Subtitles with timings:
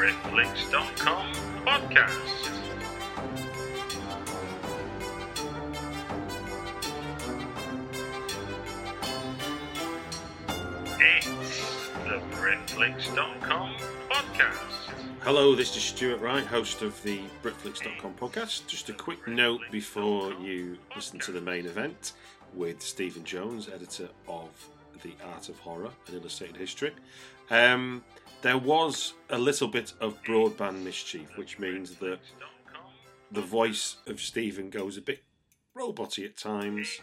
[0.00, 1.32] The Britflicks.com
[1.66, 2.48] podcast.
[10.98, 13.74] It's the Britflicks.com
[14.08, 14.90] podcast.
[15.20, 18.66] Hello, this is Stuart Wright, host of the Britflicks.com podcast.
[18.66, 22.14] Just a quick note before you listen to the main event
[22.54, 24.48] with Stephen Jones, editor of
[25.02, 26.92] The Art of Horror and Illustrated History.
[27.50, 28.02] Um,
[28.42, 32.20] there was a little bit of broadband mischief, which means that
[33.32, 35.22] the voice of Stephen goes a bit
[35.76, 37.00] roboty at times.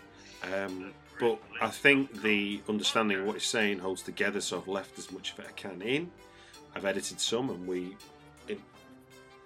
[0.53, 4.99] Um, but I think the understanding of what he's saying holds together, so I've left
[4.99, 6.11] as much of it I can in.
[6.75, 7.95] I've edited some, and we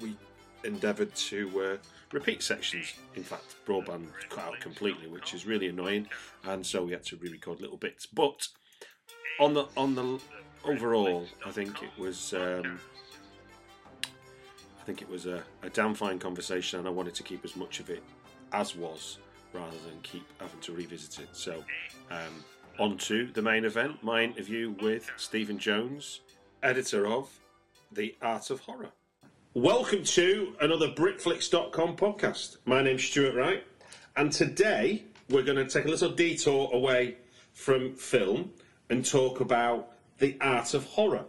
[0.02, 0.17] we
[0.64, 1.78] endeavoured to uh,
[2.11, 2.93] repeat sections.
[3.16, 6.08] In fact, broadband cut out completely, which is really annoying,
[6.43, 8.05] and so we had to re-record little bits.
[8.05, 8.48] But
[9.39, 10.20] on the on the
[10.64, 12.80] overall, I think it was um,
[14.80, 17.55] I think it was a, a damn fine conversation, and I wanted to keep as
[17.55, 18.04] much of it
[18.52, 19.20] as was
[19.54, 21.30] rather than keep having to revisit it.
[21.33, 21.64] So,
[22.10, 22.44] um,
[22.80, 26.22] on to the main event my interview with Stephen Jones,
[26.64, 27.30] editor of
[27.92, 28.89] The Art of Horror.
[29.54, 32.58] Welcome to another Britflicks.com podcast.
[32.66, 33.64] My name's Stuart Wright,
[34.16, 37.17] and today we're going to take a little detour away
[37.54, 38.52] from film
[38.89, 41.26] and talk about the art of horror,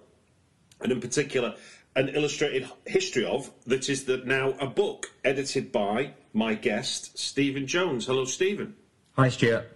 [0.80, 1.56] and in particular,
[1.96, 7.66] an illustrated history of that is the, now a book edited by my guest Stephen
[7.66, 8.06] Jones.
[8.06, 8.76] Hello, Stephen.
[9.16, 9.68] Hi, Stuart.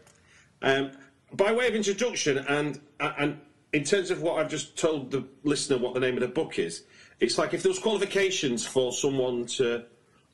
[0.62, 0.92] Um,
[1.32, 3.40] by way of introduction, and and
[3.72, 6.58] in terms of what I've just told the listener what the name of the book
[6.58, 6.84] is,
[7.20, 9.84] it's like if there was qualifications for someone to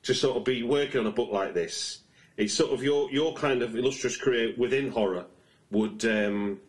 [0.03, 1.99] to sort of be working on a book like this,
[2.37, 5.25] it's sort of your your kind of illustrious career within horror
[5.71, 6.59] would um,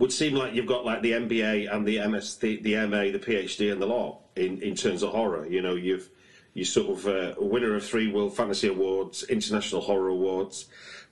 [0.00, 3.18] would seem like you've got like the MBA and the MS, the, the MA, the
[3.18, 5.46] PhD, and the law in, in terms of horror.
[5.46, 6.08] You know, you've
[6.54, 10.66] you sort of uh, winner of three World Fantasy Awards, International Horror Awards,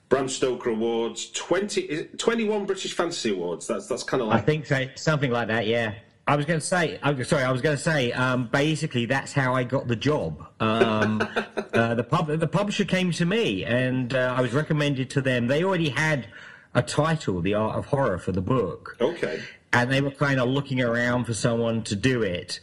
[0.09, 3.67] Bram Stoker Awards, 20, 21 British Fantasy Awards.
[3.67, 5.67] That's that's kind of like I think so, something like that.
[5.67, 5.93] Yeah.
[6.27, 9.33] I was going to say, I'm sorry, I was going to say, um, basically, that's
[9.33, 10.45] how I got the job.
[10.59, 11.21] Um,
[11.73, 15.47] uh, the, pub, the publisher came to me, and uh, I was recommended to them.
[15.47, 16.27] They already had
[16.73, 18.95] a title, The Art of Horror, for the book.
[19.01, 19.41] okay.
[19.73, 22.59] and they were kind of looking around for someone to do it.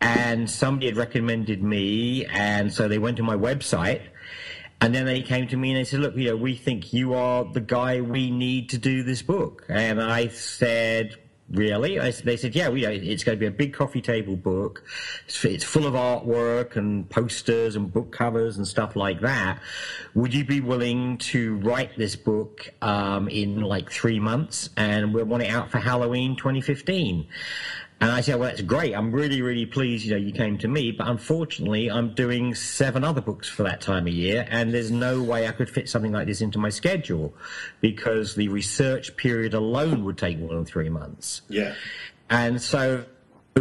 [0.00, 4.00] And somebody had recommended me, and so they went to my website,
[4.80, 7.12] and then they came to me and they said, "Look, you know, we think you
[7.12, 11.16] are the guy we need to do this book." And I said.
[11.50, 11.98] Really?
[11.98, 14.84] They said, yeah, we, it's going to be a big coffee table book.
[15.26, 19.60] It's, it's full of artwork and posters and book covers and stuff like that.
[20.14, 24.70] Would you be willing to write this book um, in like three months?
[24.76, 27.26] And we want it out for Halloween 2015.
[28.00, 28.94] And I said, well, that's great.
[28.94, 30.90] I'm really, really pleased, you know, you came to me.
[30.90, 34.46] But unfortunately, I'm doing seven other books for that time of year.
[34.48, 37.34] And there's no way I could fit something like this into my schedule
[37.82, 41.42] because the research period alone would take more than three months.
[41.50, 41.74] Yeah.
[42.30, 43.04] And so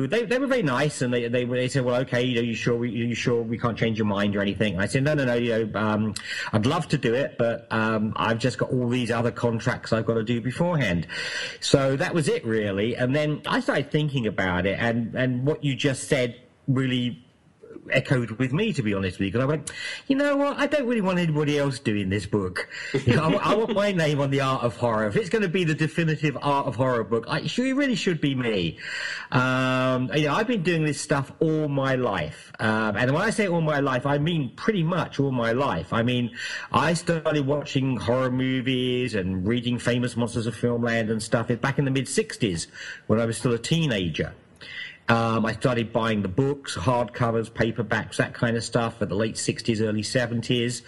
[0.08, 2.54] they, they were very nice, and they, they they said, "Well, okay, you know, you
[2.54, 5.14] sure we you sure we can't change your mind or anything?" And I said, "No,
[5.14, 5.36] no, no.
[5.36, 6.14] You know, um,
[6.54, 10.06] I'd love to do it, but um, I've just got all these other contracts I've
[10.06, 11.08] got to do beforehand."
[11.60, 12.96] So that was it, really.
[12.96, 16.36] And then I started thinking about it, and and what you just said
[16.68, 17.26] really
[17.92, 19.72] echoed with me, to be honest with you, because I went,
[20.08, 22.70] you know what, I don't really want anybody else doing this book.
[22.94, 25.08] I, I, want my name on the art of horror.
[25.08, 28.22] If it's going to be the definitive art of horror book, I, it really should
[28.22, 28.78] be me.
[29.32, 32.52] Um, you know, I've been doing this stuff all my life.
[32.60, 35.94] Um, and when I say all my life, I mean pretty much all my life.
[35.94, 36.32] I mean,
[36.72, 41.86] I started watching horror movies and reading famous monsters of filmland and stuff back in
[41.86, 42.68] the mid 60s
[43.08, 44.34] when I was still a teenager.
[45.10, 49.34] Um, I started buying the books, hardcovers, paperbacks, that kind of stuff at the late
[49.36, 50.84] 60s, early 70s.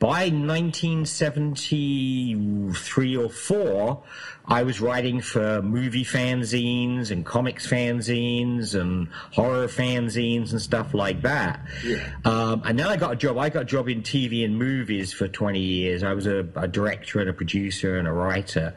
[0.00, 4.02] By 1973 or 4,
[4.46, 11.22] I was writing for movie fanzines and comics fanzines and horror fanzines and stuff like
[11.22, 11.64] that.
[11.84, 12.14] Yeah.
[12.24, 13.38] Um, and then I got a job.
[13.38, 16.02] I got a job in TV and movies for 20 years.
[16.02, 18.74] I was a, a director and a producer and a writer.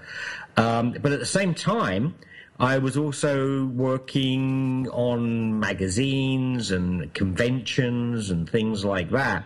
[0.58, 2.14] Um, but at the same time,
[2.60, 9.44] I was also working on magazines and conventions and things like that.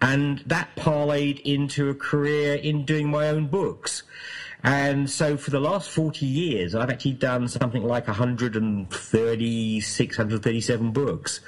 [0.00, 4.02] And that parlayed into a career in doing my own books.
[4.64, 11.40] And so for the last 40 years, I've actually done something like 136, 137 books.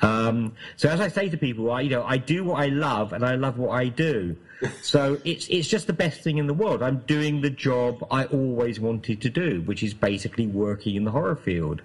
[0.00, 3.12] Um, so as I say to people, I, you know, I do what I love
[3.12, 4.36] and I love what I do
[4.82, 6.82] so it's it's just the best thing in the world.
[6.82, 11.10] I'm doing the job I always wanted to do, which is basically working in the
[11.10, 11.82] horror field.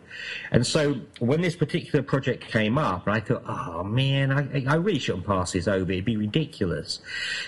[0.52, 5.00] And so when this particular project came up, I thought, oh man, I, I really
[5.00, 5.92] shouldn't pass this over.
[5.92, 7.00] It'd be ridiculous.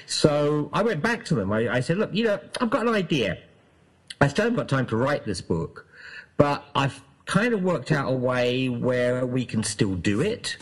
[0.05, 1.51] So I went back to them.
[1.51, 3.39] I, I said, look, you know, I've got an idea.
[4.21, 5.87] I still haven't got time to write this book,
[6.37, 10.57] but I've kind of worked out a way where we can still do it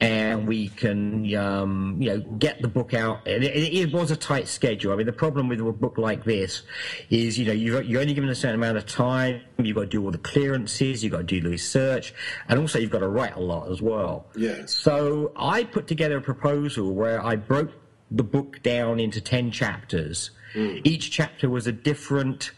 [0.00, 3.26] and we can um, you know get the book out.
[3.26, 4.92] It, it, it, was a tight schedule.
[4.92, 6.62] I mean, the problem with a book like this
[7.10, 9.42] is you know you're, you're only given a certain amount of time.
[9.58, 11.04] You've got to do all the clearances.
[11.04, 12.14] You've got to do the research,
[12.48, 14.26] and also you've got to write a lot as well.
[14.34, 14.72] Yes.
[14.72, 17.72] So I put together a proposal where I broke
[18.10, 20.30] the book down into ten chapters.
[20.54, 20.80] Mm.
[20.84, 22.52] Each chapter was a different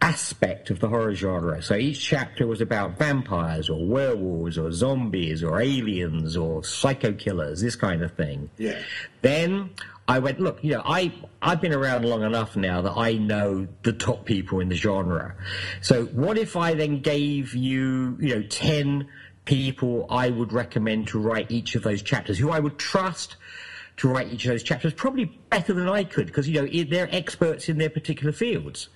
[0.00, 1.60] aspect of the horror genre.
[1.62, 7.60] So each chapter was about vampires or werewolves or zombies or aliens or psycho killers,
[7.60, 8.50] this kind of thing.
[8.58, 8.78] Yeah.
[9.22, 9.70] Then
[10.06, 11.12] I went, look, you know, I,
[11.42, 15.34] I've been around long enough now that I know the top people in the genre.
[15.80, 19.08] So what if I then gave you, you know, 10
[19.44, 23.36] people I would recommend to write each of those chapters, who I would trust
[23.96, 27.12] to write each of those chapters, probably better than I could, because, you know, they're
[27.12, 28.88] experts in their particular fields.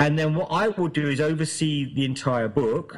[0.00, 2.96] And then what I will do is oversee the entire book.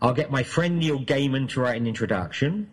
[0.00, 2.70] I'll get my friend Neil Gaiman to write an introduction,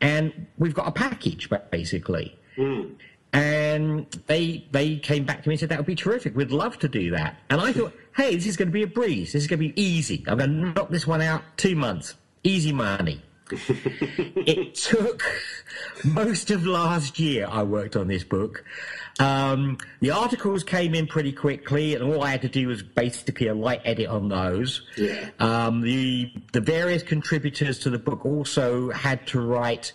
[0.00, 2.36] and we've got a package basically.
[2.56, 2.96] Mm.
[3.32, 6.36] And they they came back to me and said that would be terrific.
[6.36, 7.38] We'd love to do that.
[7.50, 9.32] And I thought, hey, this is going to be a breeze.
[9.32, 10.24] This is going to be easy.
[10.26, 13.22] I'm going to knock this one out two months, easy money.
[13.50, 15.22] it took
[16.04, 17.46] most of last year.
[17.48, 18.64] I worked on this book.
[19.20, 23.46] Um, the articles came in pretty quickly, and all I had to do was basically
[23.46, 24.82] a light edit on those.
[24.96, 25.30] Yeah.
[25.38, 29.92] Um, the the various contributors to the book also had to write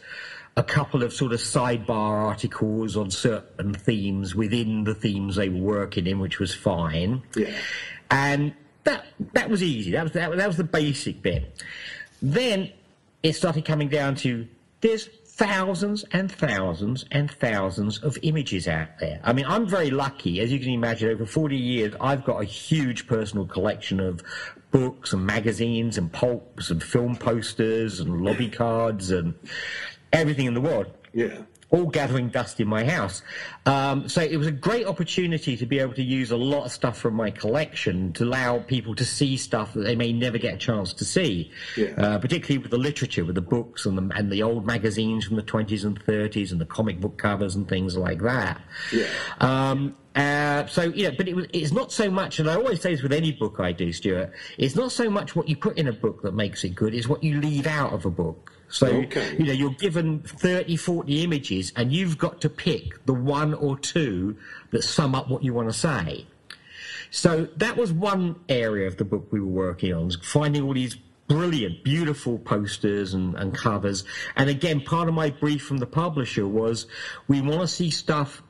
[0.56, 5.80] a couple of sort of sidebar articles on certain themes within the themes they were
[5.80, 7.21] working in, which was fine.
[7.36, 7.54] Yeah.
[8.12, 8.54] And
[8.86, 9.92] that that was easy.
[9.92, 11.63] That was that, that was the basic bit.
[12.21, 12.71] Then
[13.21, 14.48] it started coming down to
[14.81, 19.21] there's thousands and thousands and thousands of images out there.
[19.24, 20.41] I mean, I'm very lucky.
[20.41, 24.21] As you can imagine, over 40 years, I've got a huge personal collection of
[24.71, 29.33] books and magazines and pulps and film posters and lobby cards and
[30.11, 30.87] everything in the world.
[31.14, 33.21] Yeah all gathering dust in my house.
[33.66, 36.71] Um, so it was a great opportunity to be able to use a lot of
[36.71, 40.56] stuff from my collection to allow people to see stuff that they may never get
[40.56, 41.94] a chance to see, yeah.
[41.97, 45.35] uh, particularly with the literature, with the books and the, and the old magazines from
[45.35, 48.61] the 20s and 30s and the comic book covers and things like that.
[48.92, 49.07] Yeah.
[49.40, 52.92] Um, uh, so know, but it was, it's not so much, and I always say
[52.92, 54.33] this with any book I do, Stuart.
[54.57, 57.07] It's not so much what you put in a book that makes it good; it's
[57.07, 58.52] what you leave out of a book.
[58.69, 59.35] So, okay.
[59.38, 63.78] you know, you're given 30, 40 images and you've got to pick the one or
[63.78, 64.38] two
[64.71, 66.28] that sum up what you want to say.
[67.11, 70.95] So that was one area of the book we were working on, finding all these
[71.28, 74.04] brilliant, beautiful posters and, and covers.
[74.35, 76.85] And again, part of my brief from the publisher was
[77.28, 78.44] we want to see stuff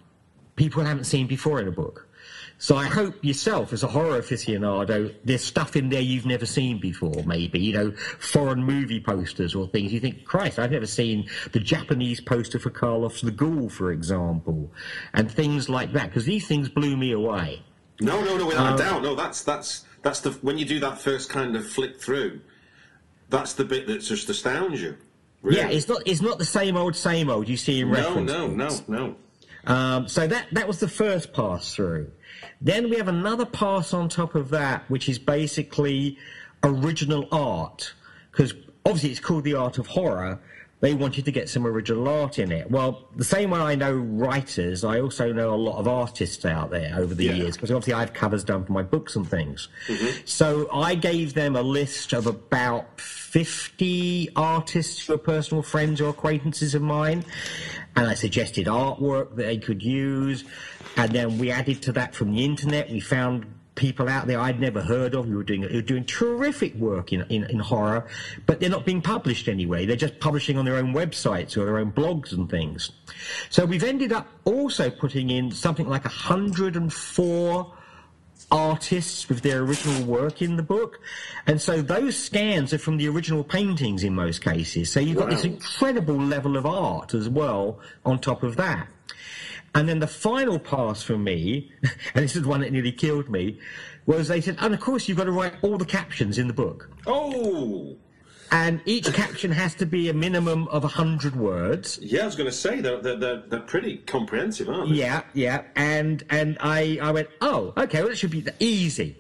[0.56, 2.09] people haven't seen before in a book.
[2.62, 6.78] So I hope yourself, as a horror aficionado, there's stuff in there you've never seen
[6.78, 9.94] before, maybe, you know, foreign movie posters or things.
[9.94, 14.74] You think, Christ, I've never seen the Japanese poster for Karloff's The Ghoul, for example,
[15.14, 17.64] and things like that, because these things blew me away.
[18.02, 19.04] No, no, no, without um, a doubt.
[19.04, 22.42] No, that's, that's, that's the, when you do that first kind of flick through,
[23.30, 24.98] that's the bit that just astounds you.
[25.50, 28.30] Yeah, it's not it's not the same old same old you see in no, reference.
[28.30, 28.84] no, no, books.
[28.90, 29.16] no.
[29.66, 32.12] Um, so that that was the first pass through.
[32.62, 36.18] Then we have another pass on top of that, which is basically
[36.64, 37.94] original art,
[38.32, 38.54] because
[38.86, 40.40] obviously it's called the art of horror.
[40.82, 42.72] They wanted to get some original art in it.
[42.72, 46.70] Well, the same way I know writers, I also know a lot of artists out
[46.70, 47.34] there over the Yeah.
[47.34, 49.68] years, because obviously I have covers done for my books and things.
[49.88, 50.22] Mm-hmm.
[50.24, 56.10] So I gave them a list of about 50 artists who are personal friends or
[56.10, 57.26] acquaintances of mine,
[57.98, 60.46] and I suggested artwork that they could use.
[60.98, 62.90] And then we added to that from the internet.
[62.90, 63.46] We found
[63.80, 67.14] people out there I'd never heard of who were doing who were doing terrific work
[67.14, 68.08] in, in, in horror,
[68.46, 69.86] but they're not being published anyway.
[69.86, 72.92] They're just publishing on their own websites or their own blogs and things.
[73.50, 77.74] So we've ended up also putting in something like 104
[78.52, 81.00] artists with their original work in the book.
[81.48, 84.92] And so those scans are from the original paintings in most cases.
[84.92, 88.88] So you've got this incredible level of art as well on top of that.
[89.76, 91.72] And then the final pass for me,
[92.14, 93.60] and this is the one that nearly killed me,
[94.06, 96.54] was they said, and of course you've got to write all the captions in the
[96.54, 96.90] book.
[97.06, 97.96] Oh,
[98.52, 102.00] And each caption has to be a minimum of 100 words.
[102.02, 102.24] yeah.
[102.24, 104.96] I was going to say they're, they're, they're, they're pretty comprehensive, aren't they?
[104.96, 105.64] Yeah, yeah.
[105.76, 109.18] And and I, I went, oh, okay, well, it should be easy.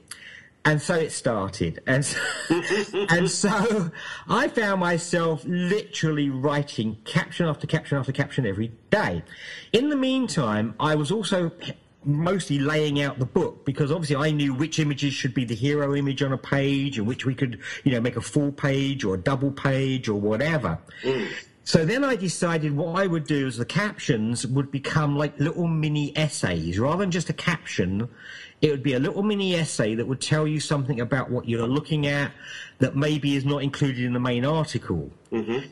[0.65, 1.81] And so it started.
[1.87, 2.19] And so,
[3.09, 3.91] and so
[4.27, 9.23] I found myself literally writing caption after caption after caption every day.
[9.71, 11.51] In the meantime, I was also
[12.03, 15.95] mostly laying out the book because obviously I knew which images should be the hero
[15.95, 19.15] image on a page and which we could, you know, make a full page or
[19.15, 20.79] a double page or whatever.
[21.03, 21.29] Mm.
[21.69, 25.67] So then I decided what I would do is the captions would become like little
[25.67, 28.09] mini essays rather than just a caption.
[28.59, 31.67] It would be a little mini essay that would tell you something about what you're
[31.67, 32.31] looking at
[32.79, 35.11] that maybe is not included in the main article.
[35.31, 35.67] Mm-hmm.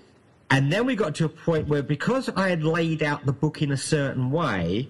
[0.51, 3.63] And then we got to a point where because I had laid out the book
[3.63, 4.89] in a certain way,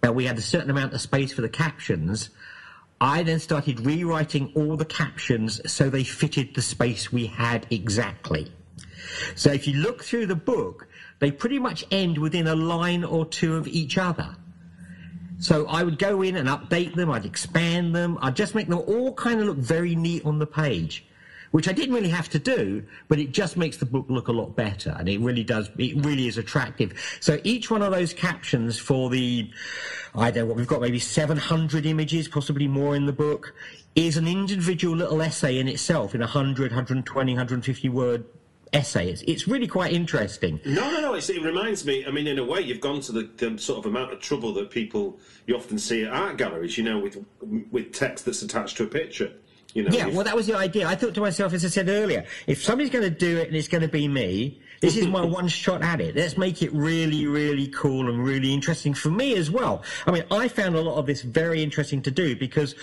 [0.00, 2.30] and we had a certain amount of space for the captions,
[3.00, 8.52] I then started rewriting all the captions so they fitted the space we had exactly.
[9.34, 10.88] So if you look through the book,
[11.20, 14.36] they pretty much end within a line or two of each other.
[15.40, 18.80] So I would go in and update them, I'd expand them, I'd just make them
[18.80, 21.06] all kind of look very neat on the page,
[21.50, 24.32] which I didn't really have to do, but it just makes the book look a
[24.32, 26.92] lot better and it really does, it really is attractive.
[27.20, 29.50] So each one of those captions for the,
[30.14, 33.54] I don't know what, we've got maybe 700 images, possibly more in the book,
[33.94, 38.26] is an individual little essay in itself in a 100, 120, 150 word
[38.72, 39.10] essay.
[39.10, 40.60] It's, it's really quite interesting.
[40.64, 41.14] No, no, no.
[41.14, 42.04] It's, it reminds me.
[42.06, 44.52] I mean, in a way, you've gone to the, the sort of amount of trouble
[44.54, 46.78] that people you often see at art galleries.
[46.78, 47.24] You know, with
[47.70, 49.32] with text that's attached to a picture.
[49.74, 49.90] You know.
[49.96, 50.86] Yeah, well, that was the idea.
[50.86, 53.56] I thought to myself, as I said earlier, if somebody's going to do it and
[53.56, 56.16] it's going to be me, this is my one shot at it.
[56.16, 59.84] Let's make it really, really cool and really interesting for me as well.
[60.06, 62.74] I mean, I found a lot of this very interesting to do because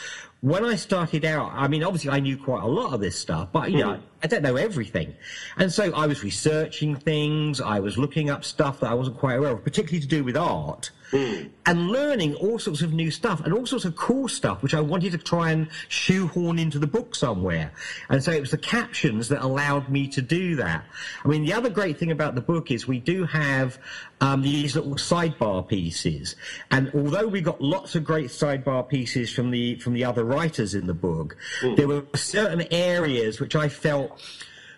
[0.41, 3.50] when I started out, I mean, obviously I knew quite a lot of this stuff,
[3.51, 4.06] but you know, mm-hmm.
[4.24, 5.15] I don't know everything.
[5.58, 9.36] And so I was researching things, I was looking up stuff that I wasn't quite
[9.36, 13.53] aware of, particularly to do with art and learning all sorts of new stuff and
[13.53, 17.15] all sorts of cool stuff, which I wanted to try and shoehorn into the book
[17.15, 17.71] somewhere.
[18.09, 20.85] And so it was the captions that allowed me to do that.
[21.23, 23.77] I mean, the other great thing about the book is we do have
[24.19, 26.35] um, these little sidebar pieces,
[26.71, 30.73] and although we got lots of great sidebar pieces from the from the other writers
[30.73, 31.37] in the book,
[31.75, 34.19] there were certain areas which I felt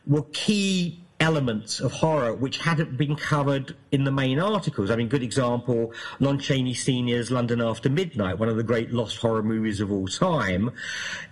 [0.06, 4.90] were key elements of horror which hadn't been covered in the main articles.
[4.90, 9.18] I mean, good example, Lon Chaney Sr.'s London After Midnight, one of the great lost
[9.18, 10.72] horror movies of all time.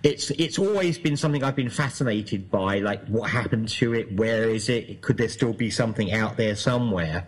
[0.02, 4.48] It's it's always been something I've been fascinated by, like what happened to it, where
[4.50, 7.26] is it, could there still be something out there somewhere?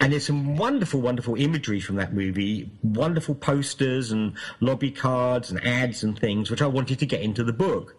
[0.00, 5.64] And there's some wonderful, wonderful imagery from that movie, wonderful posters and lobby cards and
[5.64, 7.96] ads and things, which I wanted to get into the book.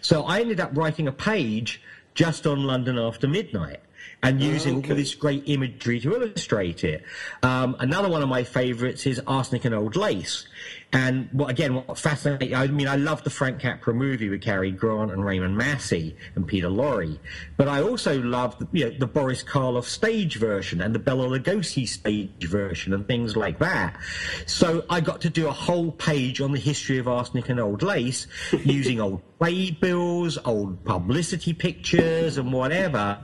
[0.00, 1.82] So I ended up writing a page
[2.18, 3.78] just on London After Midnight
[4.24, 4.90] and using okay.
[4.90, 7.04] all this great imagery to illustrate it.
[7.44, 10.48] Um, another one of my favourites is Arsenic and Old Lace.
[10.92, 14.70] And what, again, what fascinating, I mean, I love the Frank Capra movie with Cary
[14.70, 17.18] Grant and Raymond Massey and Peter Lorre.
[17.58, 21.26] But I also love the, you know, the Boris Karloff stage version and the Bela
[21.26, 23.98] Lugosi stage version and things like that.
[24.46, 27.82] So I got to do a whole page on the history of Arsenic and Old
[27.82, 28.26] Lace
[28.64, 33.18] using old playbills, old publicity pictures and whatever.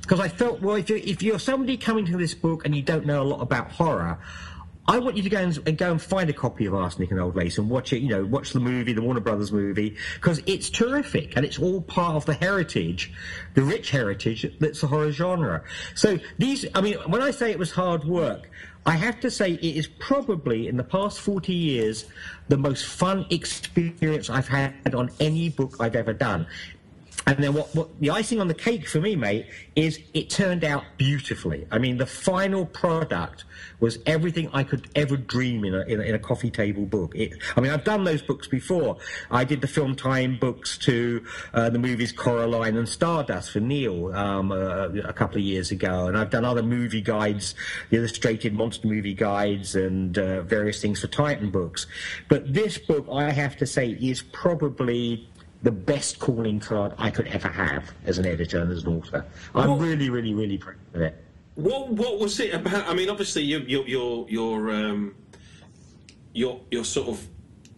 [0.00, 2.82] Because I felt, well, if you're, if you're somebody coming to this book and you
[2.82, 4.18] don't know a lot about horror,
[4.88, 7.36] I want you to go and, go and find a copy of Arsenic and Old
[7.36, 8.00] Lace and watch it.
[8.00, 11.80] You know, watch the movie, the Warner Brothers movie, because it's terrific and it's all
[11.82, 13.12] part of the heritage,
[13.54, 15.62] the rich heritage that's the horror genre.
[15.94, 18.50] So these, I mean, when I say it was hard work,
[18.84, 22.06] I have to say it is probably in the past 40 years
[22.48, 26.48] the most fun experience I've had on any book I've ever done.
[27.26, 30.64] And then what, what the icing on the cake for me, mate, is it turned
[30.64, 31.66] out beautifully.
[31.70, 33.44] I mean, the final product
[33.80, 37.14] was everything I could ever dream in a, in a, in a coffee table book.
[37.14, 38.96] It, I mean, I've done those books before.
[39.30, 41.24] I did the film time books to
[41.54, 46.06] uh, the movies Coraline and Stardust for Neil um, uh, a couple of years ago,
[46.06, 47.54] and I've done other movie guides,
[47.90, 51.86] the illustrated monster movie guides, and uh, various things for Titan books.
[52.28, 55.28] But this book, I have to say, is probably
[55.62, 59.24] the best calling card I could ever have as an editor and as an author.
[59.54, 61.22] I'm what, really, really, really proud of it.
[61.54, 62.88] What What was it about?
[62.88, 65.14] I mean, obviously, you, you, you're you're um,
[66.32, 67.26] you're you're sort of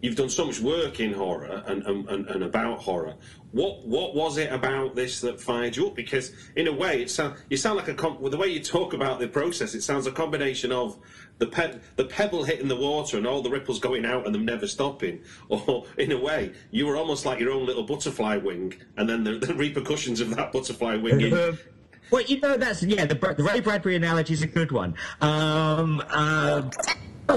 [0.01, 3.15] you've done so much work in horror and, and, and, about horror.
[3.55, 5.95] What what was it about this that fired you up?
[5.95, 8.61] Because in a way, it sound you sound like a com- well, the way you
[8.61, 9.77] talk about the process.
[9.77, 10.99] It sounds a combination of
[11.39, 14.45] the pe- the pebble hitting the water and all the ripples going out and them
[14.45, 15.23] never stopping.
[15.49, 19.23] Or in a way, you were almost like your own little butterfly wing, and then
[19.23, 21.21] the, the repercussions of that butterfly wing.
[21.21, 21.31] In,
[22.11, 23.07] well, you know that's yeah.
[23.07, 24.97] The, the Ray Bradbury analogy is a good one.
[25.21, 26.63] Um, uh,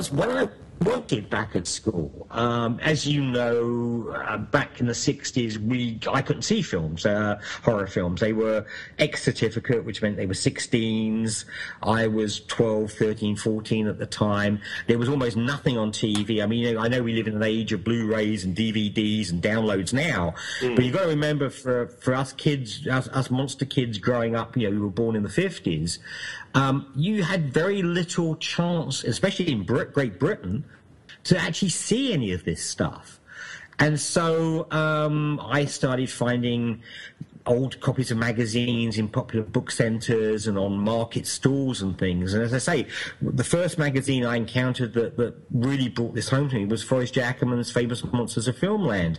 [0.10, 0.50] when I
[0.82, 2.28] working back at school.
[2.32, 7.40] Um, as you know, uh, back in the 60s, we I couldn't see films, uh,
[7.64, 8.22] horror films.
[8.22, 8.66] They were
[9.00, 11.46] X certificate, which meant they were 16s.
[11.82, 14.60] I was 12, 13, 14 at the time.
[14.88, 16.44] There was almost nothing on TV.
[16.44, 19.32] I mean, you know, I know we live in an age of Blu-rays and DVDs
[19.32, 20.76] and downloads now, mm.
[20.76, 24.56] but you've got to remember for, for us kids, us, us monster kids growing up,
[24.56, 26.00] you know, we were born in the 50s,
[26.58, 30.66] um, you had very little chance, especially in Great Britain,
[31.26, 33.20] to actually see any of this stuff.
[33.78, 36.82] And so um, I started finding
[37.48, 42.34] old copies of magazines in popular book centres and on market stalls and things.
[42.34, 42.88] And as I say,
[43.22, 47.14] the first magazine I encountered that, that really brought this home to me was Forrest
[47.14, 47.22] J.
[47.22, 49.18] Ackerman's Famous Monsters of Filmland.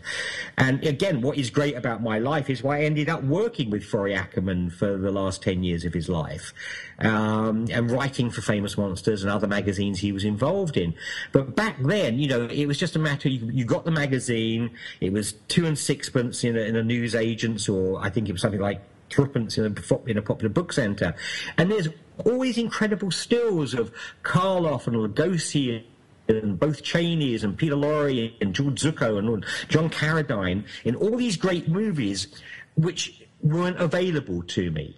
[0.56, 3.84] And again, what is great about my life is why I ended up working with
[3.84, 6.52] Forrest Ackerman for the last 10 years of his life
[6.98, 10.94] um, and writing for Famous Monsters and other magazines he was involved in.
[11.32, 14.70] But back then, you know, it was just a matter, you, you got the magazine,
[15.00, 18.40] it was two and sixpence in a, in a newsagent's or I think it was
[18.40, 21.14] something like threepence in a, popular book centre.
[21.56, 21.88] And there's
[22.24, 25.84] always incredible stills of Karloff and Lugosi
[26.28, 31.36] and both Chaneys and Peter Lorre and George Zucco and John Carradine in all these
[31.36, 32.28] great movies
[32.76, 34.96] which weren't available to me.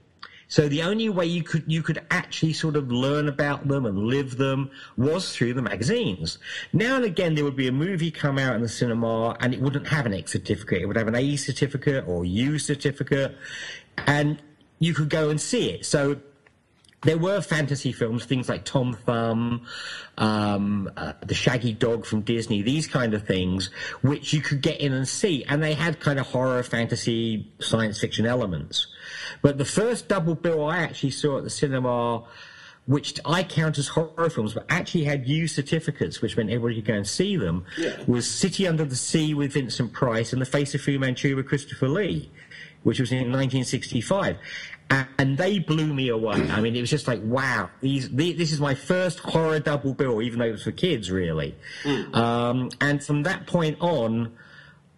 [0.50, 3.96] So the only way you could you could actually sort of learn about them and
[3.98, 6.38] live them was through the magazines.
[6.72, 9.60] Now and again there would be a movie come out in the cinema and it
[9.60, 10.82] wouldn't have an X certificate.
[10.82, 13.38] It would have an A certificate or U certificate,
[14.06, 14.42] and
[14.80, 15.86] you could go and see it.
[15.86, 16.20] So
[17.02, 19.66] there were fantasy films, things like Tom Thumb,
[20.18, 23.70] um, uh, The Shaggy Dog from Disney, these kind of things,
[24.02, 27.98] which you could get in and see, and they had kind of horror, fantasy, science
[27.98, 28.86] fiction elements.
[29.40, 32.24] But the first double bill I actually saw at the cinema,
[32.86, 36.86] which I count as horror films, but actually had U certificates, which meant everybody could
[36.86, 37.96] go and see them, yeah.
[38.06, 41.46] was City Under the Sea with Vincent Price and The Face of Fu Manchu with
[41.46, 42.30] Christopher Lee,
[42.82, 44.36] which was in 1965
[44.90, 46.50] and they blew me away.
[46.50, 49.94] I mean, it was just like, wow, these, these, this is my first horror double
[49.94, 51.54] bill, even though it was for kids, really.
[51.84, 52.14] Mm.
[52.14, 54.32] Um, and from that point on,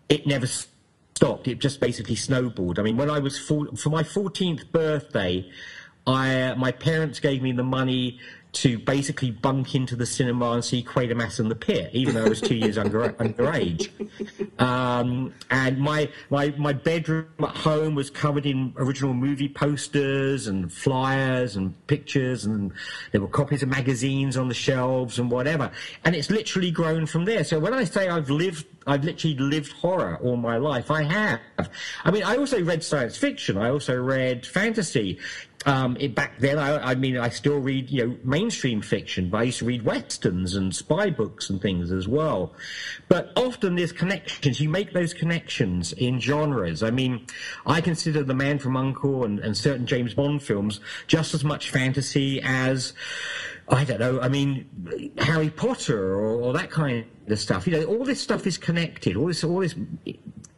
[0.09, 1.47] it never stopped.
[1.47, 2.79] It just basically snowballed.
[2.79, 5.51] I mean, when I was for, for my 14th birthday,
[6.07, 8.19] I, uh, my parents gave me the money
[8.53, 12.29] to basically bunk into the cinema and see Quatermass and the Pit, even though I
[12.29, 13.91] was two years under underage.
[14.61, 20.71] Um, and my, my my bedroom at home was covered in original movie posters and
[20.71, 22.73] flyers and pictures, and
[23.13, 25.71] there were copies of magazines on the shelves and whatever.
[26.05, 27.45] And it's literally grown from there.
[27.45, 30.91] So when I say I've lived I've literally lived horror all my life.
[30.91, 31.41] I have.
[32.05, 33.57] I mean, I also read science fiction.
[33.57, 35.19] I also read fantasy.
[35.65, 39.39] Um, it, back then, I, I, mean, I still read, you know, mainstream fiction, but
[39.39, 42.53] I used to read westerns and spy books and things as well.
[43.09, 44.61] But often there's connections.
[44.61, 46.83] You make those connections in genres.
[46.83, 47.27] I mean,
[47.65, 51.71] I consider The Man from Uncle and, and certain James Bond films just as much
[51.71, 52.93] fantasy as,
[53.69, 57.67] I don't know, I mean, Harry Potter or, or that kind of stuff.
[57.69, 59.17] You know, all this stuff is connected.
[59.17, 59.77] All this, all this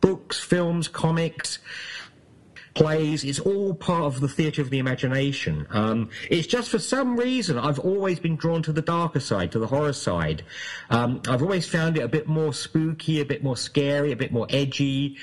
[0.00, 1.58] books, films, comics
[2.74, 3.24] plays.
[3.24, 5.66] It's all part of the theatre of the imagination.
[5.70, 9.58] Um, it's just for some reason I've always been drawn to the darker side, to
[9.58, 10.44] the horror side.
[10.90, 14.32] Um, I've always found it a bit more spooky, a bit more scary, a bit
[14.32, 15.16] more edgy.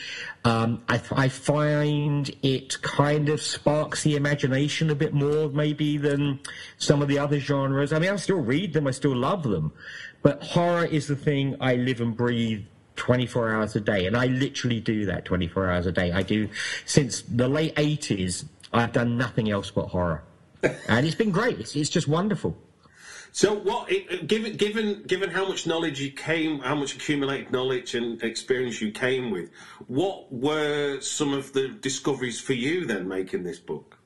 [0.43, 6.39] Um, I, I, find it kind of sparks the imagination a bit more, maybe, than
[6.77, 7.93] some of the other genres.
[7.93, 9.71] I mean, I still read them, I still love them,
[10.23, 12.65] but horror is the thing I live and breathe
[13.01, 14.05] 24 hours a day.
[14.05, 16.11] And I literally do that 24 hours a day.
[16.11, 16.47] I do,
[16.85, 20.21] since the late 80s, I've done nothing else but horror.
[20.87, 21.59] and it's been great.
[21.59, 22.55] It's, it's just wonderful.
[23.31, 27.95] So, what uh, given given given how much knowledge you came, how much accumulated knowledge
[27.95, 29.49] and experience you came with,
[29.87, 33.97] what were some of the discoveries for you then making this book?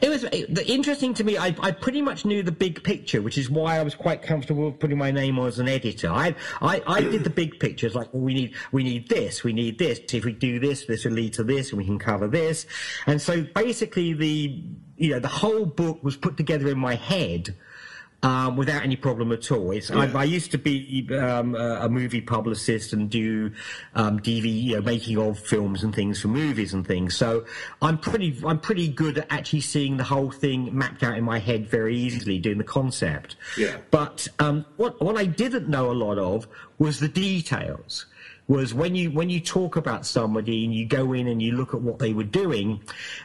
[0.00, 1.36] It was interesting to me.
[1.38, 4.72] I, I, pretty much knew the big picture, which is why I was quite comfortable
[4.72, 6.10] putting my name on as an editor.
[6.10, 9.52] I, I, I did the big pictures, like well, we need we need this, we
[9.52, 10.00] need this.
[10.12, 12.66] If we do this, this will lead to this, and we can cover this.
[13.06, 14.62] And so basically, the
[14.96, 17.54] you know the whole book was put together in my head
[18.22, 19.72] um, without any problem at all.
[19.74, 19.82] Yeah.
[19.92, 23.52] I, I, used to be um, a, movie publicist and do
[23.94, 27.14] um, DV, you know, making of films and things for movies and things.
[27.14, 27.44] So
[27.82, 31.38] I'm pretty, I'm pretty good at actually seeing the whole thing mapped out in my
[31.38, 33.36] head very easily, doing the concept.
[33.56, 33.76] Yeah.
[33.90, 36.48] But um, what what I didn't know a lot of
[36.78, 38.06] was the details
[38.48, 41.74] was when you when you talk about somebody and you go in and you look
[41.74, 42.80] at what they were doing,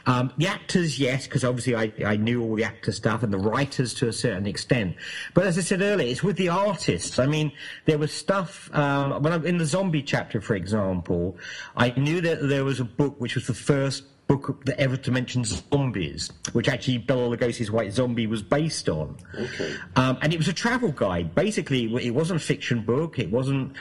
[0.06, 3.38] um, the actors, yes, because obviously I, I knew all the actor stuff and the
[3.38, 4.96] writers to a certain extent.
[5.34, 7.18] But as I said earlier, it's with the artists.
[7.18, 7.52] I mean,
[7.84, 11.36] there was stuff um, when I'm in the zombie chapter, for example,
[11.76, 15.10] I knew that there was a book which was the first book that ever to
[15.10, 19.16] mention zombies, which actually Bela Lugosi's White Zombie was based on.
[19.38, 19.74] Okay.
[19.96, 21.34] Um, and it was a travel guide.
[21.34, 23.18] Basically, it wasn't a fiction book.
[23.18, 23.76] It wasn't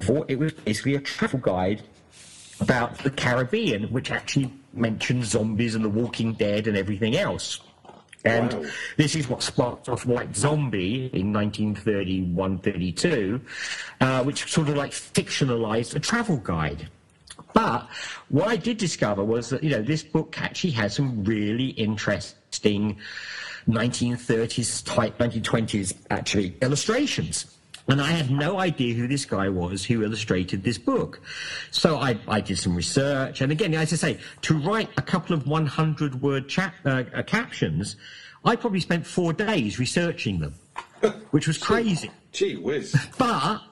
[0.00, 1.82] for it was basically a travel guide
[2.60, 7.60] about the Caribbean, which actually mentioned zombies and the Walking Dead and everything else.
[8.24, 8.64] And wow.
[8.96, 13.40] this is what sparked off White Zombie in 1931-32,
[14.00, 16.88] uh, which sort of like fictionalized a travel guide.
[17.52, 17.88] But
[18.28, 22.98] what I did discover was that, you know, this book actually has some really interesting
[23.68, 27.55] 1930s type, 1920s actually illustrations.
[27.88, 31.20] And I had no idea who this guy was who illustrated this book.
[31.70, 33.40] So I, I did some research.
[33.40, 37.22] And again, as I say, to write a couple of 100 word chat, uh, uh,
[37.22, 37.96] captions,
[38.44, 40.54] I probably spent four days researching them,
[41.30, 42.10] which was crazy.
[42.32, 42.94] Gee whiz.
[43.18, 43.62] But,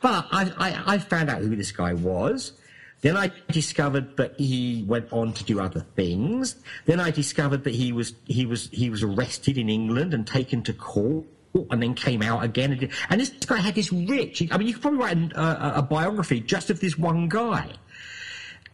[0.00, 2.52] but I, I, I found out who this guy was.
[3.00, 6.56] Then I discovered that he went on to do other things.
[6.86, 10.62] Then I discovered that he was he was he was arrested in England and taken
[10.62, 11.26] to court
[11.70, 12.90] and then came out again.
[13.10, 15.82] And this guy had this rich, I mean, you could probably write uh, a, a
[15.82, 17.70] biography just of this one guy.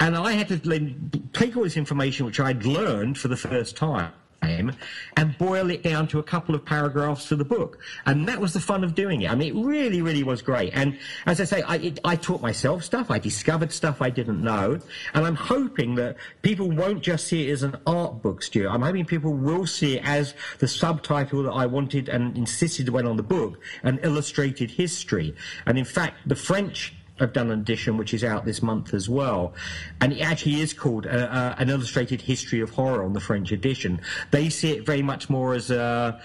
[0.00, 0.94] And I had to
[1.34, 6.08] take all this information, which I'd learned for the first time, and boil it down
[6.08, 7.78] to a couple of paragraphs for the book.
[8.06, 9.30] And that was the fun of doing it.
[9.30, 10.72] I mean, it really, really was great.
[10.74, 13.10] And as I say, I, it, I taught myself stuff.
[13.10, 14.78] I discovered stuff I didn't know.
[15.14, 18.70] And I'm hoping that people won't just see it as an art book, Stuart.
[18.70, 23.06] I'm hoping people will see it as the subtitle that I wanted and insisted went
[23.06, 25.34] on the book, an illustrated history.
[25.66, 29.08] And in fact, the French have done an edition which is out this month as
[29.08, 29.54] well,
[30.00, 33.52] and it actually is called uh, uh, an illustrated history of horror on the French
[33.52, 34.00] edition.
[34.30, 36.20] They see it very much more as a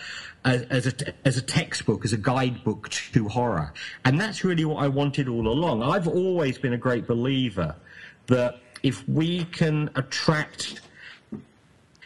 [0.46, 0.94] as, a,
[1.26, 3.74] as a textbook, as a guidebook to horror.
[4.06, 5.82] And that's really what I wanted all along.
[5.82, 7.76] I've always been a great believer
[8.28, 10.82] that if we can attract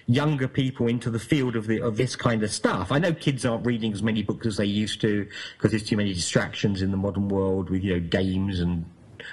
[0.10, 2.91] younger people into the field of the of this kind of stuff.
[2.91, 5.98] I know kids aren't reading as many books as they used to because there's too
[5.98, 8.86] many distractions in the modern world with you know games and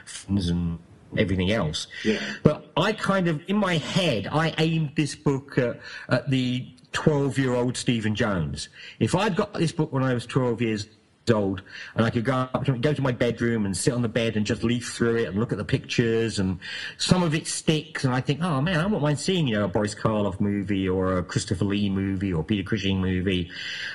[0.04, 0.78] phones and
[1.16, 1.86] everything else.
[2.04, 2.20] Yeah.
[2.42, 7.38] But I kind of in my head I aimed this book at, at the 12
[7.38, 8.68] year old Stephen Jones.
[9.00, 10.88] If I'd got this book when I was 12 years
[11.30, 11.62] old,
[11.94, 14.36] and I could go up to, go to my bedroom and sit on the bed
[14.36, 16.58] and just leaf through it and look at the pictures, and
[16.98, 19.64] some of it sticks, and I think, oh man, I wouldn't mind seeing you know
[19.64, 23.50] a Boris Karloff movie or a Christopher Lee movie or Peter Cushing movie.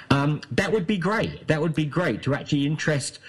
[0.09, 1.47] Um, that would be great.
[1.47, 3.19] That would be great to actually interest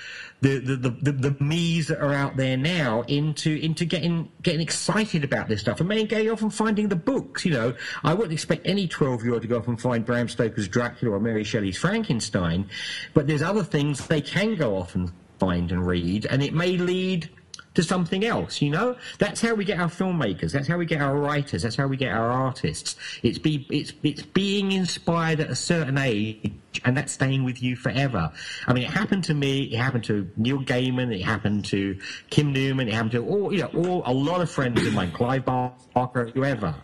[0.43, 5.23] the, the, the, the, me's that are out there now into into getting getting excited
[5.23, 7.45] about this stuff and maybe going off and finding the books.
[7.45, 10.29] You know, I wouldn't expect any twelve year old to go off and find Bram
[10.29, 12.69] Stoker's Dracula or Mary Shelley's Frankenstein,
[13.15, 16.77] but there's other things they can go off and find and read, and it may
[16.77, 17.31] lead
[17.75, 18.97] to something else, you know?
[19.19, 21.97] That's how we get our filmmakers, that's how we get our writers, that's how we
[21.97, 22.97] get our artists.
[23.23, 26.53] It's be it's it's being inspired at a certain age
[26.85, 28.33] and that's staying with you forever.
[28.67, 31.99] I mean it happened to me, it happened to Neil Gaiman, it happened to
[32.31, 35.13] Kim Newman, it happened to all you know, all a lot of friends of mine,
[35.13, 36.75] Clive Barker, whoever.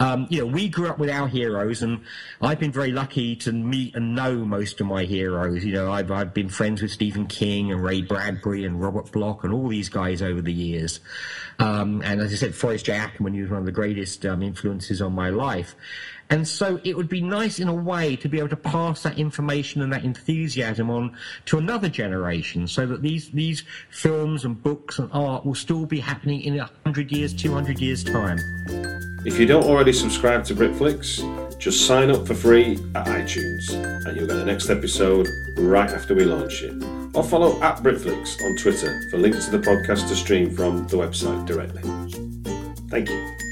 [0.00, 2.02] Um, you know, we grew up with our heroes, and
[2.40, 5.64] I've been very lucky to meet and know most of my heroes.
[5.64, 9.44] You know, I've, I've been friends with Stephen King and Ray Bradbury and Robert Bloch
[9.44, 11.00] and all these guys over the years.
[11.58, 12.92] Um, and as I said, Forrest J.
[12.92, 15.74] Ackerman, he was one of the greatest um, influences on my life.
[16.28, 19.18] And so it would be nice in a way to be able to pass that
[19.18, 24.98] information and that enthusiasm on to another generation so that these, these films and books
[24.98, 28.38] and art will still be happening in 100 years, 200 years' time.
[29.26, 33.72] If you don't already subscribe to Britflicks, just sign up for free at iTunes
[34.06, 35.26] and you'll get the next episode
[35.58, 36.80] right after we launch it.
[37.12, 40.98] Or follow at Britflicks on Twitter for links to the podcast to stream from the
[40.98, 41.82] website directly.
[42.88, 43.45] Thank you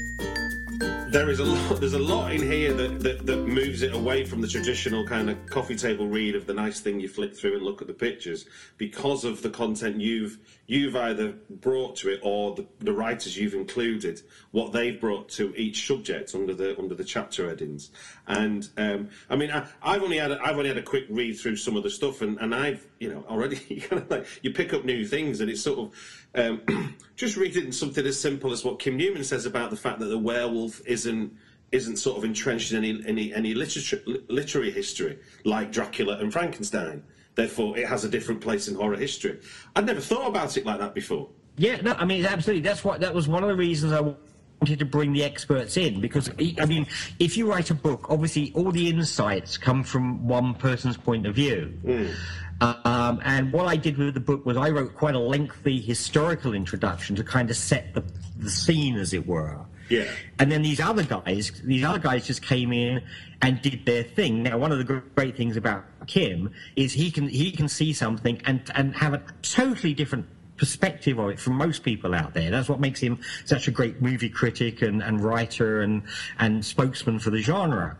[1.15, 4.25] there is a lot there's a lot in here that, that, that moves it away
[4.25, 7.55] from the traditional kind of coffee table read of the nice thing you flip through
[7.55, 8.45] and look at the pictures
[8.77, 13.53] because of the content you've you've either brought to it or the, the writers you've
[13.53, 17.91] included what they've brought to each subject under the under the chapter headings.
[18.27, 21.39] And um, I mean I, have only had a, I've only had a quick read
[21.39, 23.87] through some of the stuff and, and I've you know already
[24.41, 28.51] you pick up new things and it's sort of um, just reading something as simple
[28.51, 31.35] as what Kim Newman says about the fact that the werewolf isn't
[31.71, 37.03] isn't sort of entrenched in any any, any literature, literary history like Dracula and Frankenstein.
[37.35, 39.39] Therefore, it has a different place in horror history.
[39.75, 41.29] I'd never thought about it like that before.
[41.57, 42.61] Yeah, no, I mean, absolutely.
[42.61, 46.01] That's what that was one of the reasons I wanted to bring the experts in
[46.01, 46.87] because I mean,
[47.19, 51.35] if you write a book, obviously all the insights come from one person's point of
[51.35, 51.77] view.
[51.83, 52.13] Mm.
[52.61, 56.53] Um, and what I did with the book was I wrote quite a lengthy historical
[56.53, 58.03] introduction to kind of set the,
[58.37, 59.59] the scene, as it were.
[59.89, 60.09] Yeah.
[60.39, 63.03] And then these other guys, these other guys just came in
[63.41, 64.43] and did their thing.
[64.43, 68.41] Now, one of the great things about Kim is he can he can see something
[68.45, 70.25] and and have a totally different
[70.57, 72.49] perspective of it from most people out there.
[72.49, 76.03] That's what makes him such a great movie critic and, and writer and
[76.39, 77.97] and spokesman for the genre.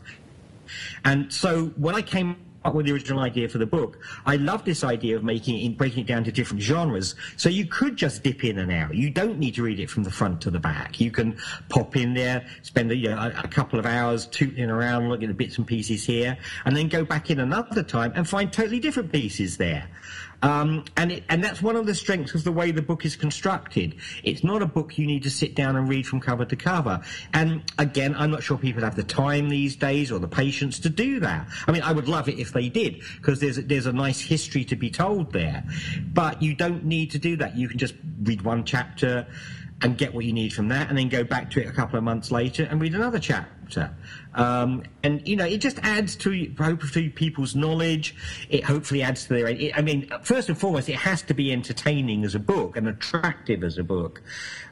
[1.04, 2.38] And so when I came
[2.74, 4.00] with the original idea for the book.
[4.26, 7.16] I love this idea of making it, breaking it down to different genres.
[7.38, 8.96] So you could just dip in and out.
[8.96, 11.00] You don't need to read it from the front to the back.
[11.00, 11.38] You can
[11.70, 15.38] pop in there, spend you know, a, a couple of hours tooting around, looking at
[15.38, 19.12] bits and pieces here, and then go back in another time and find totally different
[19.12, 19.88] pieces there.
[20.42, 23.16] Um, and it, and that's one of the strengths of the way the book is
[23.16, 23.96] constructed.
[24.24, 27.02] It's not a book you need to sit down and read from cover to cover.
[27.34, 30.90] And again, I'm not sure people have the time these days or the patience to
[30.90, 31.48] do that.
[31.68, 34.66] I mean, I would love it if they did because there's there's a nice history
[34.66, 35.64] to be told there.
[36.14, 37.56] But you don't need to do that.
[37.56, 39.28] You can just read one chapter
[39.82, 41.98] and get what you need from that, and then go back to it a couple
[41.98, 43.94] of months later and read another chapter.
[44.34, 48.16] Um, and you know, it just adds to hopefully people's knowledge.
[48.50, 49.48] It hopefully adds to their.
[49.48, 52.88] It, I mean, first and foremost, it has to be entertaining as a book and
[52.88, 54.22] attractive as a book.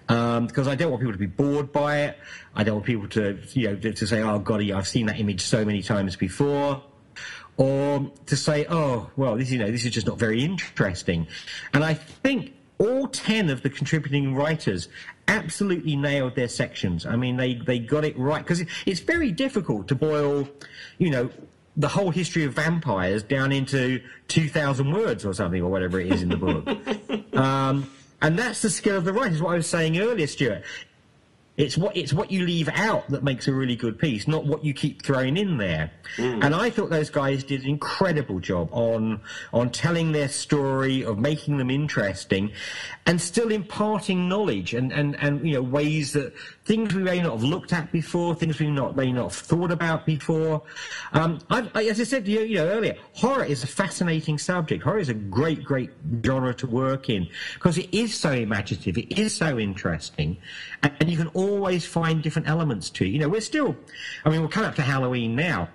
[0.09, 2.17] Um, because I don't want people to be bored by it.
[2.55, 5.41] I don't want people to, you know, to say, "Oh, God, I've seen that image
[5.41, 6.81] so many times before."
[7.55, 11.27] or to say, oh, well, this, you know, this is just not very interesting.
[11.71, 14.89] And I think all 10 of the contributing writers
[15.27, 17.05] absolutely nailed their sections.
[17.05, 20.47] I mean, they, they got it right because it's very difficult to boil,
[20.97, 21.29] you know,
[21.75, 26.21] the whole history of vampires down into 2,000 words or something or whatever it is
[26.21, 27.36] in the book.
[27.38, 27.89] um,
[28.21, 29.41] and that's the skill of the writers.
[29.41, 30.63] What I was saying earlier, Stuart.
[31.55, 34.65] It's what it's what you leave out that makes a really good piece, not what
[34.65, 35.91] you keep throwing in there.
[36.17, 36.43] Mm.
[36.43, 39.21] And I thought those guys did an incredible job on
[39.53, 42.51] on telling their story, of making them interesting,
[43.05, 46.33] and still imparting knowledge and, and, and you know ways that
[46.65, 49.71] things we may not have looked at before, things we not may not have thought
[49.71, 50.63] about before.
[51.11, 54.83] Um, I, as I said you, you know earlier, horror is a fascinating subject.
[54.83, 55.91] Horror is a great, great
[56.25, 60.37] genre to work in because it is so imaginative, it is so interesting,
[60.81, 63.06] and, and you can always find different elements to.
[63.06, 63.75] You know, we're still,
[64.25, 65.69] I mean, we're coming up to Halloween now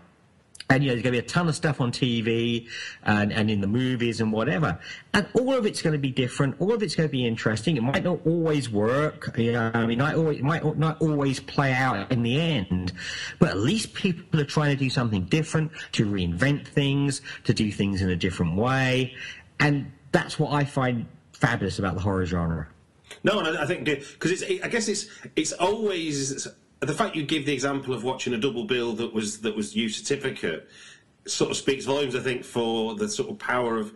[0.70, 2.68] and you know there's going to be a ton of stuff on TV
[3.02, 4.78] and, and in the movies and whatever,
[5.14, 6.60] and all of it's going to be different.
[6.60, 7.76] All of it's going to be interesting.
[7.76, 9.36] It might not always work.
[9.38, 12.92] You know, I mean, it might not always play out in the end,
[13.38, 17.72] but at least people are trying to do something different, to reinvent things, to do
[17.72, 19.14] things in a different way,
[19.60, 22.68] and that's what I find fabulous about the horror genre.
[23.24, 26.46] No, and I think because it's, I guess it's it's always
[26.80, 29.74] the fact you give the example of watching a double bill that was that was
[29.74, 30.68] U certificate
[31.26, 33.92] sort of speaks volumes, I think, for the sort of power of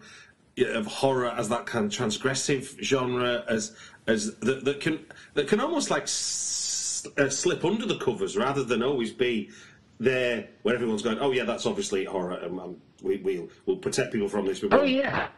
[0.58, 3.74] of horror as that kind of transgressive genre as
[4.06, 5.04] as that, that can
[5.34, 9.50] that can almost like s- uh, slip under the covers rather than always be
[9.98, 14.12] there where everyone's going, oh yeah, that's obviously horror, and, and we, we'll we'll protect
[14.12, 14.60] people from this.
[14.60, 15.28] We Oh yeah.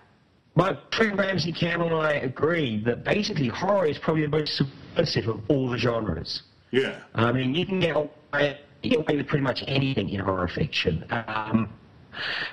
[0.57, 5.29] My friend Ramsey Campbell and I agree that basically horror is probably the most subversive
[5.29, 6.43] of all the genres.
[6.71, 10.21] yeah, I mean, you can get away, you get away with pretty much anything in
[10.21, 11.05] horror fiction.
[11.11, 11.73] Um,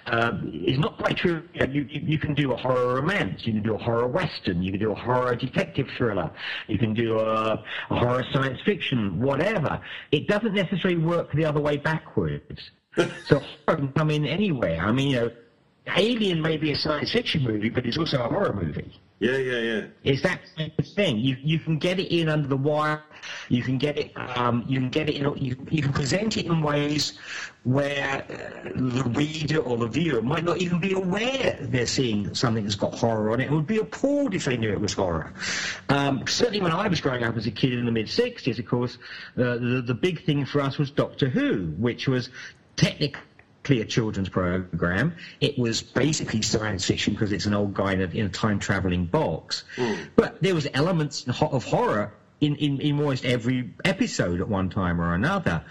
[0.08, 1.44] um, it's not quite true.
[1.54, 4.08] You, know, you, you you can do a horror romance, you can do a horror
[4.08, 6.32] western, you can do a horror detective thriller,
[6.68, 9.80] you can do a, a horror science fiction, whatever.
[10.12, 12.72] It doesn't necessarily work the other way backwards.
[13.26, 14.82] so horror can come in anywhere.
[14.82, 15.32] I mean, you know,
[15.88, 18.92] Alien may be a science fiction movie, but it's also a horror movie.
[19.20, 19.82] yeah, yeah, yeah.
[20.04, 21.18] It's that kind of thing.
[21.18, 23.02] You you can get it in under the wire.
[23.50, 24.12] You can get it.
[24.16, 25.24] Um, you can get it in.
[25.38, 27.18] You, you can present it in ways
[27.64, 32.64] where uh, the reader or the viewer might not even be aware they're seeing something
[32.64, 33.46] that's got horror on it.
[33.48, 35.34] and would be appalled if they knew it was horror.
[35.90, 38.66] Um, certainly, when I was growing up as a kid in the mid '60s, of
[38.68, 38.98] course,
[39.36, 42.30] uh, the the big thing for us was Doctor Who, which was
[42.76, 43.22] technically
[43.70, 45.16] a children's program.
[45.40, 48.60] It was basically science fiction because it's an old guy in a, in a time
[48.60, 49.64] traveling box.
[50.16, 55.00] But there was elements of horror in, in, in almost every episode at one time
[55.00, 55.64] or another.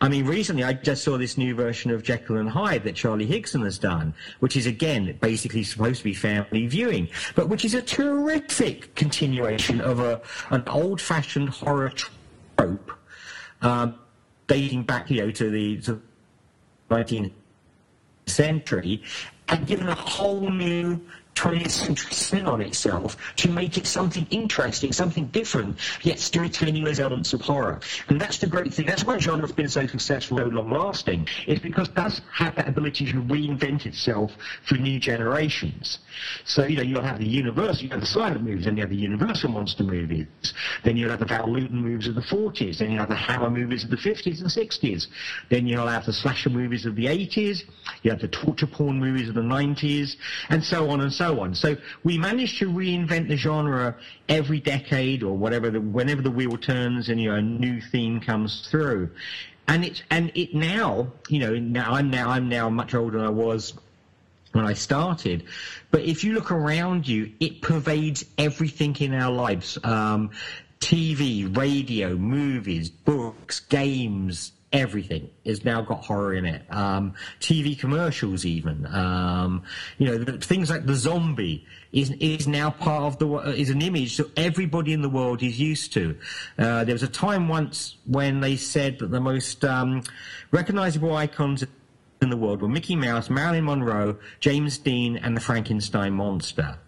[0.00, 3.26] I mean, recently I just saw this new version of Jekyll and Hyde that Charlie
[3.26, 7.74] Higson has done, which is again basically supposed to be family viewing, but which is
[7.74, 11.92] a terrific continuation of a an old fashioned horror
[12.56, 12.90] trope
[13.60, 13.98] um,
[14.46, 16.00] dating back, you know, to the to
[16.94, 17.32] 19th
[18.26, 19.02] century
[19.48, 21.00] and given a whole new
[21.34, 26.84] 20th century spin on itself to make it something interesting, something different, yet still retaining
[26.84, 27.80] those elements of horror.
[28.08, 28.86] And that's the great thing.
[28.86, 31.28] That's why genre has been so successful so long lasting.
[31.46, 34.32] Is because it does have that ability to reinvent itself
[34.66, 35.98] for new generations.
[36.44, 38.90] So, you know, you'll have the Universal, you have the silent movies, then you have
[38.90, 40.26] the Universal monster movies,
[40.84, 43.50] then you'll have the Val Lewton movies of the 40s, then you'll have the Hammer
[43.50, 45.08] movies of the 50s and 60s,
[45.50, 47.62] then you'll have the slasher movies of the 80s,
[48.02, 50.16] you have the torture porn movies of the 90s,
[50.50, 51.54] and so on and so on.
[51.54, 53.96] So we managed to reinvent the genre
[54.28, 58.20] every decade or whatever, the, whenever the wheel turns and you know, a new theme
[58.20, 59.10] comes through.
[59.66, 63.26] And it's and it now, you know, now I'm now I'm now much older than
[63.26, 63.72] I was
[64.52, 65.44] when I started.
[65.90, 69.78] But if you look around you, it pervades everything in our lives.
[69.82, 70.30] Um,
[70.80, 76.62] TV, radio, movies, books, games, everything has now got horror in it.
[76.68, 78.86] Um, TV commercials, even.
[78.86, 79.62] Um,
[79.98, 83.80] you know, the, things like the zombie is is now part of the is an
[83.80, 86.18] image that everybody in the world is used to.
[86.58, 90.02] Uh, there was a time once when they said that the most um,
[90.50, 91.64] recognizable icons
[92.20, 96.78] in the world were Mickey Mouse, Marilyn Monroe, James Dean, and the Frankenstein monster.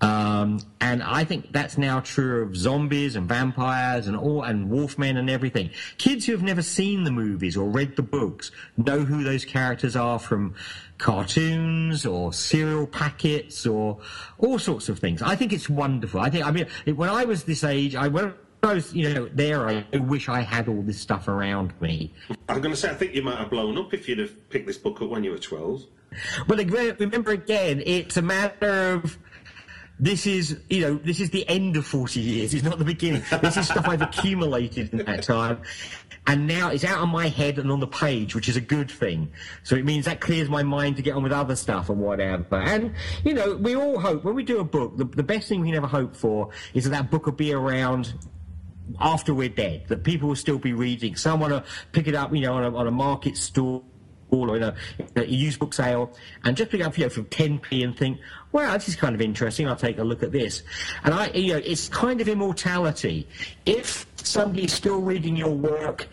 [0.00, 5.18] Um, and I think that's now true of zombies and vampires and all and wolfmen
[5.18, 5.70] and everything.
[5.98, 9.96] Kids who have never seen the movies or read the books know who those characters
[9.96, 10.54] are from
[10.96, 13.98] cartoons or cereal packets or
[14.38, 15.20] all sorts of things.
[15.20, 16.20] I think it's wonderful.
[16.20, 18.32] I think I mean when I was this age, I when
[18.62, 22.12] I was you know there, I wish I had all this stuff around me.
[22.48, 24.66] I'm going to say I think you might have blown up if you'd have picked
[24.66, 25.84] this book up when you were 12.
[26.46, 26.58] But
[26.98, 29.18] remember again, it's a matter of
[30.00, 32.54] this is you know this is the end of 40 years.
[32.54, 33.22] It's not the beginning.
[33.42, 35.60] This is stuff I've accumulated in that time.
[36.26, 38.90] And now it's out of my head and on the page, which is a good
[38.90, 39.32] thing.
[39.62, 42.56] So it means that clears my mind to get on with other stuff and whatever.
[42.56, 45.60] And, you know, we all hope, when we do a book, the, the best thing
[45.60, 48.12] we can ever hope for is that that book will be around
[49.00, 51.16] after we're dead, that people will still be reading.
[51.16, 53.84] Someone will pick it up, you know, on a, on a market stall
[54.30, 54.74] or in a,
[55.16, 56.12] a used book sale
[56.44, 58.18] and just pick up, you know, from 10p and think,
[58.52, 59.68] well, this is kind of interesting.
[59.68, 60.62] I'll take a look at this.
[61.04, 63.28] And I, you know, it's kind of immortality.
[63.66, 66.08] If somebody's still reading your work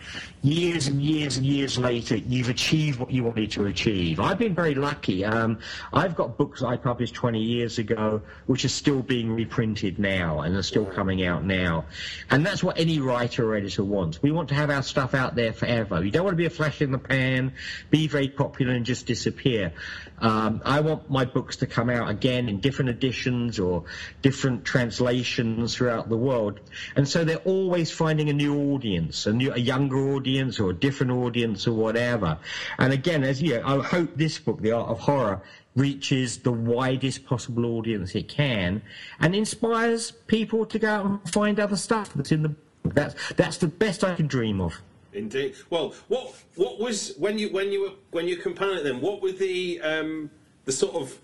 [0.47, 4.19] years and years and years later, you've achieved what you wanted to achieve.
[4.19, 5.25] I've been very lucky.
[5.25, 5.59] Um,
[5.91, 10.55] I've got books I published 20 years ago, which are still being reprinted now and
[10.55, 11.85] are still coming out now.
[12.29, 14.21] And that's what any writer or editor wants.
[14.21, 15.99] We want to have our stuff out there forever.
[15.99, 17.53] We don't want to be a flash in the pan,
[17.89, 19.73] be very popular and just disappear.
[20.19, 23.83] Um, I want my books to come out again in different editions or
[24.21, 26.59] different translations throughout the world.
[26.95, 30.73] And so they're always finding a new audience, a, new, a younger audience or a
[30.73, 32.37] different audience or whatever.
[32.79, 35.41] And again, as you know, I hope this book, The Art of Horror,
[35.75, 38.81] reaches the widest possible audience it can
[39.19, 42.95] and inspires people to go out and find other stuff that's in the book.
[42.95, 44.73] That's, that's the best I can dream of.
[45.13, 45.55] Indeed.
[45.69, 49.01] Well, what what was when you when you were when you compiling them?
[49.01, 50.29] What were the um,
[50.65, 51.17] the sort of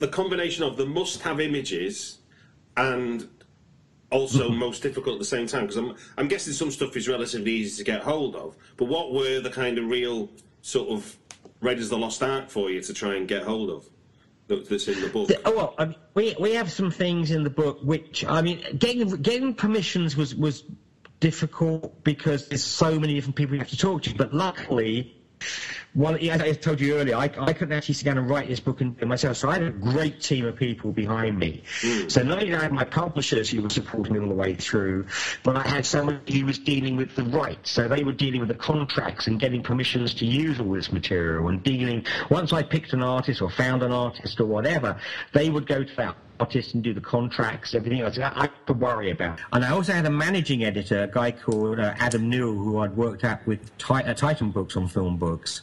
[0.00, 2.18] the combination of the must-have images
[2.76, 3.28] and
[4.10, 5.62] also most difficult at the same time?
[5.62, 9.12] Because I'm I'm guessing some stuff is relatively easy to get hold of, but what
[9.12, 10.30] were the kind of real
[10.62, 11.16] sort of
[11.60, 13.88] Raiders of the Lost Ark for you to try and get hold of
[14.48, 15.30] that's in the book?
[15.44, 18.62] Oh, well, I mean, we we have some things in the book which I mean,
[18.78, 20.64] getting getting permissions was was
[21.20, 24.14] difficult because there's so many different people you have to talk to.
[24.14, 25.16] But luckily,
[25.96, 28.60] one as I told you earlier, I, I couldn't actually sit down and write this
[28.60, 29.38] book and myself.
[29.38, 31.62] So I had a great team of people behind me.
[31.80, 32.10] Mm.
[32.10, 34.54] So not only did I have my publishers who were supporting me all the way
[34.54, 35.06] through,
[35.42, 37.70] but I had someone who was dealing with the rights.
[37.70, 41.48] So they were dealing with the contracts and getting permissions to use all this material
[41.48, 42.04] and dealing.
[42.30, 45.00] Once I picked an artist or found an artist or whatever,
[45.32, 48.18] they would go to that artist and do the contracts, everything else.
[48.18, 49.40] I I could worry about.
[49.52, 52.96] And I also had a managing editor, a guy called uh, Adam Newell, who I'd
[52.96, 55.62] worked at with uh, Titan Books on film books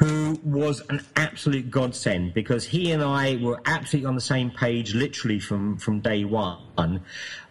[0.00, 4.94] who was an absolute godsend because he and I were absolutely on the same page
[4.94, 7.02] literally from, from day one.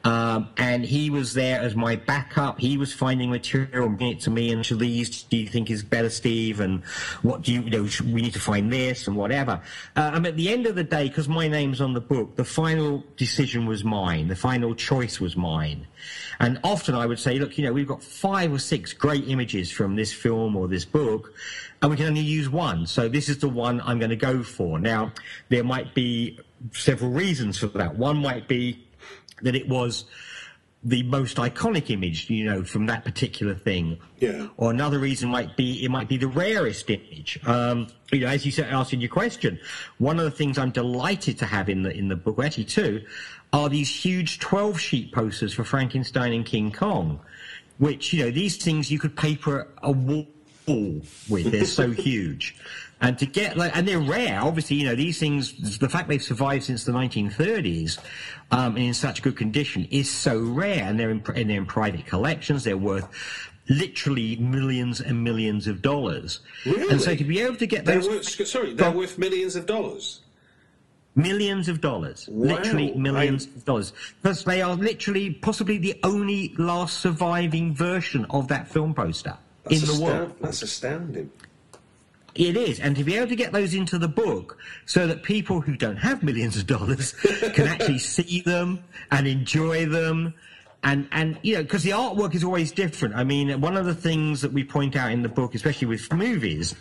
[0.04, 2.60] Um, and he was there as my backup.
[2.60, 5.84] He was finding material and bringing it to me and Shaliz, do you think is
[5.84, 6.62] better, Steve?
[6.62, 6.84] And
[7.22, 9.62] what do you, you know, we need to find this and whatever.
[9.95, 12.45] Uh, and at the end of the day, because my name's on the book, the
[12.45, 14.30] final decision was mine.
[14.30, 15.86] The final choice was mine.
[16.39, 19.70] And often I would say, look, you know, we've got five or six great images
[19.70, 21.34] from this film or this book,
[21.82, 22.86] and we can only use one.
[22.86, 24.80] So this is the one I'm going to go for.
[24.80, 25.12] Now,
[25.50, 26.39] there might be
[26.72, 27.95] several reasons for that.
[27.95, 28.86] One might be
[29.41, 30.05] that it was
[30.83, 33.97] the most iconic image, you know, from that particular thing.
[34.19, 34.47] Yeah.
[34.55, 37.39] Or another reason might be it might be the rarest image.
[37.45, 39.59] Um, you know, as you said, asked in your question,
[39.97, 43.03] one of the things I'm delighted to have in the in the book, actually two,
[43.51, 47.19] are these huge 12 sheet posters for Frankenstein and King Kong,
[47.77, 50.27] which you know these things you could paper a wall
[51.29, 51.51] with.
[51.51, 52.55] They're so huge.
[53.02, 54.41] And to get like, and they're rare.
[54.41, 55.78] Obviously, you know these things.
[55.80, 57.97] The fact they've survived since the 1930s
[58.52, 61.66] um, and in such good condition is so rare, and they're in, and they're in
[61.66, 62.66] private collections.
[62.66, 63.08] They're worth
[63.70, 66.41] literally millions and millions of dollars.
[66.66, 66.89] Really?
[66.89, 69.66] And so to be able to get They're those worth, sorry, they're worth millions of
[69.66, 70.22] dollars.
[71.16, 72.56] millions of dollars, Wow.
[72.56, 78.26] literally millions I- of dollars, because they are literally possibly the only last surviving version
[78.32, 79.38] of that film poster
[79.70, 80.36] in That's the world.
[80.41, 81.30] That's astounding.
[82.39, 85.59] It is, and to be able to get those into the book so that people
[85.59, 87.11] who don't have millions of dollars
[87.53, 88.81] can actually see them
[89.11, 90.33] and enjoy them.
[90.81, 93.13] And, and you know, because the artwork is always different.
[93.13, 96.13] I mean, one of the things that we point out in the book, especially with
[96.13, 96.77] movies,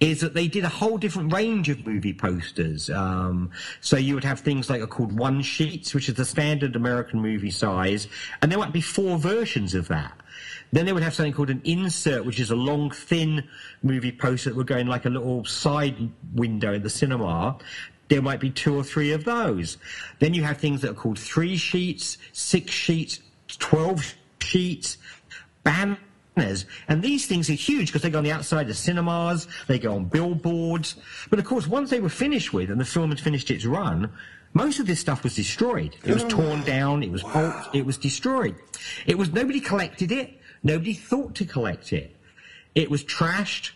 [0.00, 2.90] is that they did a whole different range of movie posters.
[2.90, 6.76] Um, so you would have things like are called one sheets, which is the standard
[6.76, 8.06] American movie size,
[8.42, 10.19] and there might be four versions of that.
[10.72, 13.48] Then they would have something called an insert, which is a long, thin
[13.82, 15.96] movie poster that would go in like a little side
[16.34, 17.56] window in the cinema.
[18.08, 19.78] There might be two or three of those.
[20.18, 23.20] Then you have things that are called three sheets, six sheets,
[23.58, 24.98] 12 sheets,
[25.64, 26.66] banners.
[26.88, 29.94] And these things are huge because they go on the outside of cinemas, they go
[29.94, 30.96] on billboards.
[31.30, 34.10] But of course, once they were finished with and the film had finished its run,
[34.52, 35.96] most of this stuff was destroyed.
[36.04, 38.56] It was torn down, it was bulked, it was destroyed.
[39.06, 42.16] It was, nobody collected it, nobody thought to collect it.
[42.74, 43.72] It was trashed.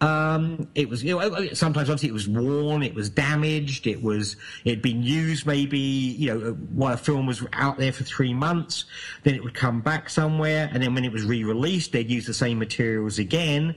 [0.00, 4.36] Um, it was, you know, sometimes obviously it was worn, it was damaged, it was,
[4.64, 8.84] it'd been used maybe, you know, while a film was out there for three months,
[9.24, 12.34] then it would come back somewhere, and then when it was re-released, they'd use the
[12.34, 13.74] same materials again,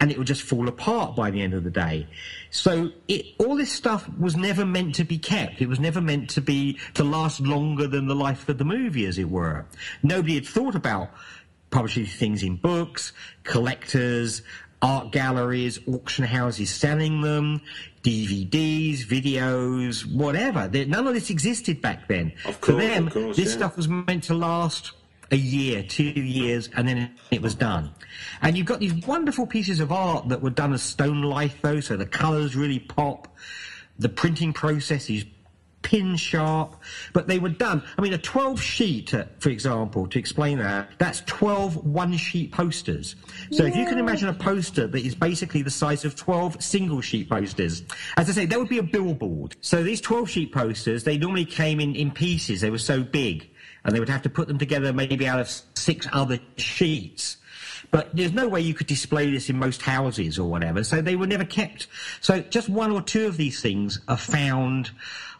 [0.00, 2.08] and it would just fall apart by the end of the day.
[2.50, 5.62] So it, all this stuff was never meant to be kept.
[5.62, 9.06] It was never meant to be, to last longer than the life of the movie,
[9.06, 9.64] as it were.
[10.02, 11.10] Nobody had thought about
[11.70, 13.12] publishing things in books,
[13.44, 14.42] collectors,
[14.82, 17.60] art galleries, auction houses selling them,
[18.02, 20.68] DVDs, videos, whatever.
[20.68, 22.32] None of this existed back then.
[22.44, 23.56] Of For them, of course, this yeah.
[23.56, 24.92] stuff was meant to last
[25.32, 27.92] a year, two years, and then it was done.
[28.42, 31.80] And you've got these wonderful pieces of art that were done as stone life, though,
[31.80, 33.28] so the colours really pop.
[33.98, 35.24] The printing process is
[35.86, 36.74] pin sharp,
[37.12, 37.80] but they were done.
[37.96, 42.50] I mean, a 12 sheet, uh, for example, to explain that, that's 12 one sheet
[42.50, 43.14] posters.
[43.52, 47.00] So if you can imagine a poster that is basically the size of 12 single
[47.00, 47.84] sheet posters,
[48.16, 49.54] as I say, that would be a billboard.
[49.60, 53.48] So these 12 sheet posters, they normally came in, in pieces, they were so big,
[53.84, 57.36] and they would have to put them together maybe out of six other sheets.
[57.90, 61.14] But there's no way you could display this in most houses or whatever, so they
[61.14, 61.86] were never kept.
[62.20, 64.90] So just one or two of these things are found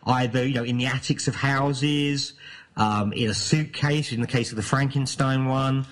[0.06, 2.34] either, you know, in the attics of houses,
[2.76, 5.86] um, in a suitcase, in the case of the Frankenstein one.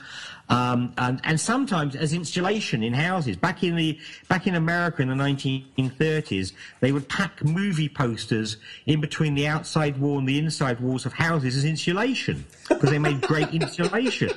[0.48, 3.36] Um, and, and sometimes as insulation in houses.
[3.36, 3.98] Back in the
[4.28, 9.98] back in America in the 1930s, they would pack movie posters in between the outside
[9.98, 14.30] wall and the inside walls of houses as insulation because they made great insulation.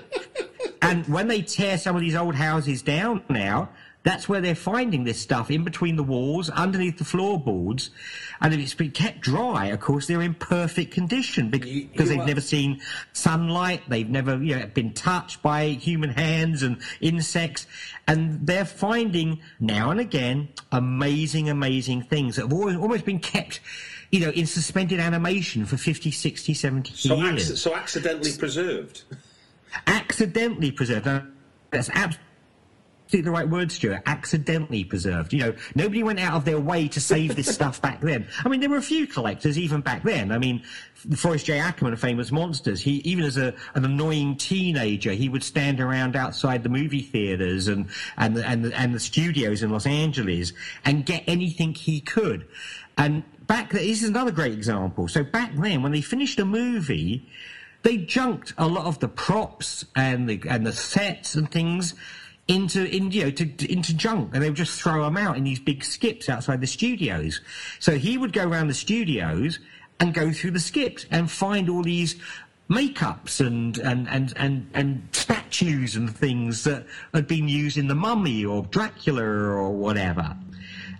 [0.82, 3.69] And when they tear some of these old houses down now,
[4.08, 7.89] that's where they're finding this stuff in between the walls, underneath the floorboards.
[8.39, 11.89] And if it's been kept dry, of course, they're in perfect condition because You- you
[12.05, 12.80] they've are- never seen
[13.12, 13.82] sunlight.
[13.89, 17.68] They've never you know, been touched by human hands and insects.
[18.08, 23.60] And they're finding now and again amazing, amazing things that have always, almost been kept,
[24.12, 29.01] you know, in suspended animation for 50, 60, 70 So, years acc- so accidentally preserved.
[29.86, 31.05] accidentally preserved.
[31.05, 31.24] Now,
[31.72, 32.24] that's absolutely
[33.12, 34.01] the right word, Stuart.
[34.05, 35.34] Accidentally preserved.
[35.34, 38.28] You know, nobody went out of their way to save this stuff back then.
[38.43, 40.32] I mean, there were a few collectors even back then.
[40.32, 40.64] I mean,
[41.16, 41.60] Forrest J.
[41.60, 46.16] Ackerman of Famous Monsters, he, even as a, an annoying teenager, he would stand around
[46.16, 47.88] outside the movie theaters and,
[48.18, 50.53] and, the- and, the- and the studios in Los Angeles
[50.86, 52.47] and get anything he could.
[52.97, 55.08] And back, this is another great example.
[55.08, 57.30] So back then, when they finished a movie,
[57.84, 61.93] they junked a lot of the props and the and the sets and things
[62.47, 65.43] into in, you know, to, into junk, and they would just throw them out in
[65.43, 67.41] these big skips outside the studios.
[67.79, 69.59] So he would go around the studios
[69.99, 72.15] and go through the skips and find all these
[72.69, 77.95] makeups and and and and, and statues and things that had been used in the
[77.95, 80.35] Mummy or Dracula or whatever,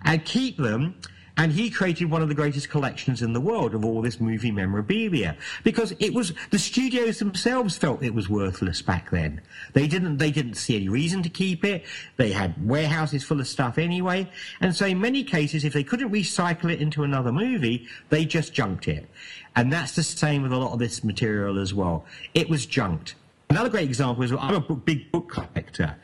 [0.04, 0.94] and keep them.
[1.38, 4.50] And he created one of the greatest collections in the world of all this movie
[4.50, 9.40] memorabilia because it was the studios themselves felt it was worthless back then.
[9.72, 11.84] They didn't they didn't see any reason to keep it.
[12.16, 14.28] They had warehouses full of stuff anyway,
[14.60, 18.52] and so in many cases, if they couldn't recycle it into another movie, they just
[18.52, 19.08] junked it.
[19.54, 22.04] And that's the same with a lot of this material as well.
[22.34, 23.14] It was junked.
[23.48, 25.96] Another great example is I'm a big book collector.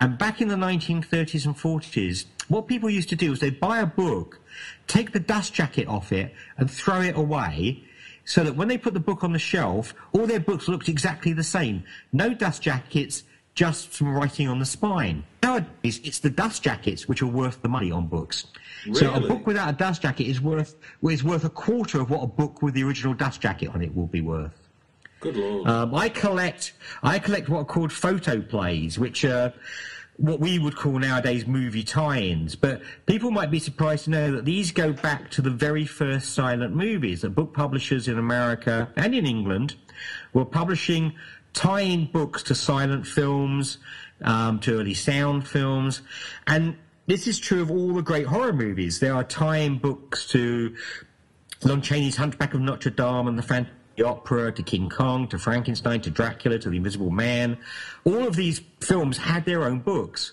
[0.00, 3.80] And back in the 1930s and 40s, what people used to do was they'd buy
[3.80, 4.40] a book,
[4.86, 7.84] take the dust jacket off it, and throw it away,
[8.24, 11.32] so that when they put the book on the shelf, all their books looked exactly
[11.32, 11.84] the same.
[12.12, 13.24] No dust jackets,
[13.54, 15.24] just some writing on the spine.
[15.42, 18.46] Nowadays, it's the dust jackets which are worth the money on books.
[18.86, 18.98] Really?
[18.98, 22.22] So a book without a dust jacket is worth is worth a quarter of what
[22.22, 24.58] a book with the original dust jacket on it will be worth.
[25.20, 25.68] Good lord.
[25.68, 26.72] Um, I collect
[27.02, 29.52] I collect what are called photo plays, which are
[30.22, 32.54] what we would call nowadays movie tie-ins.
[32.54, 36.32] But people might be surprised to know that these go back to the very first
[36.32, 37.22] silent movies.
[37.22, 39.74] That book publishers in America and in England
[40.32, 41.14] were publishing
[41.54, 43.78] tie-in books to silent films,
[44.22, 46.02] um, to early sound films,
[46.46, 46.76] and
[47.08, 49.00] this is true of all the great horror movies.
[49.00, 50.76] There are tie-in books to
[51.64, 55.38] Lon Chaney's Hunchback of Notre Dame and the Phantom the Opera, to King Kong, to
[55.38, 57.58] Frankenstein, to Dracula, to The Invisible Man.
[58.04, 60.32] All of these films had their own books.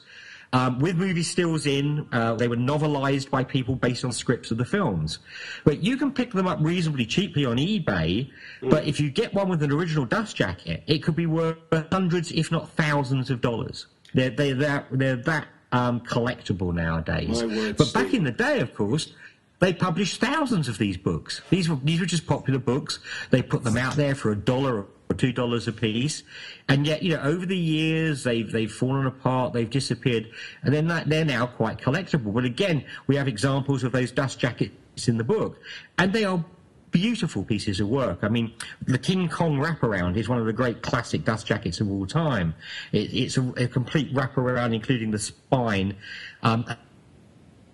[0.51, 4.57] Um, with movie stills in, uh, they were novelized by people based on scripts of
[4.57, 5.20] the films.
[5.64, 8.32] But you can pick them up reasonably cheaply on eBay.
[8.62, 11.57] But if you get one with an original dust jacket, it could be worth
[11.91, 13.86] hundreds, if not thousands, of dollars.
[14.16, 17.43] They're, they're that, they're that um, collectible nowadays.
[17.43, 19.14] Word, but back in the day, of course,
[19.60, 21.41] they published thousands of these books.
[21.49, 22.99] These were these were just popular books.
[23.30, 26.24] They put them out there for a dollar or two dollars a piece,
[26.68, 30.30] and yet you know over the years they've they've fallen apart, they've disappeared,
[30.64, 32.34] and then they're now quite collectible.
[32.34, 35.60] But again, we have examples of those dust jackets in the book,
[35.97, 36.43] and they are
[36.91, 38.20] beautiful pieces of work.
[38.24, 38.53] I mean,
[38.86, 42.55] the King Kong wraparound is one of the great classic dust jackets of all time.
[42.91, 45.95] It, it's a, a complete wraparound, including the spine.
[46.41, 46.66] Um,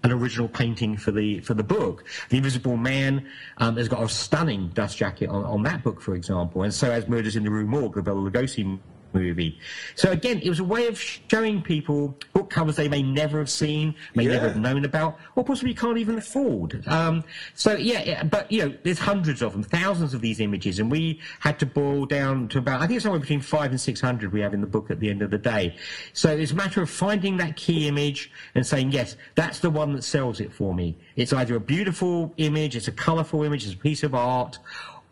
[0.05, 2.05] an original painting for the for the book.
[2.29, 3.27] The Invisible Man
[3.57, 6.91] um, has got a stunning dust jacket on, on that book, for example, and so
[6.91, 8.79] has Murders in the Rue Morgue, the Bela Lugosi
[9.15, 9.57] movie.
[9.95, 13.49] So again, it was a way of showing people book covers they may never have
[13.49, 16.85] seen, may never have known about, or possibly can't even afford.
[16.87, 17.23] Um,
[17.55, 20.91] so yeah, yeah, but you know, there's hundreds of them, thousands of these images, and
[20.91, 24.33] we had to boil down to about I think somewhere between five and six hundred
[24.33, 25.75] we have in the book at the end of the day.
[26.13, 29.93] So it's a matter of finding that key image and saying yes, that's the one
[29.93, 30.97] that sells it for me.
[31.15, 34.59] It's either a beautiful image, it's a colourful image, it's a piece of art,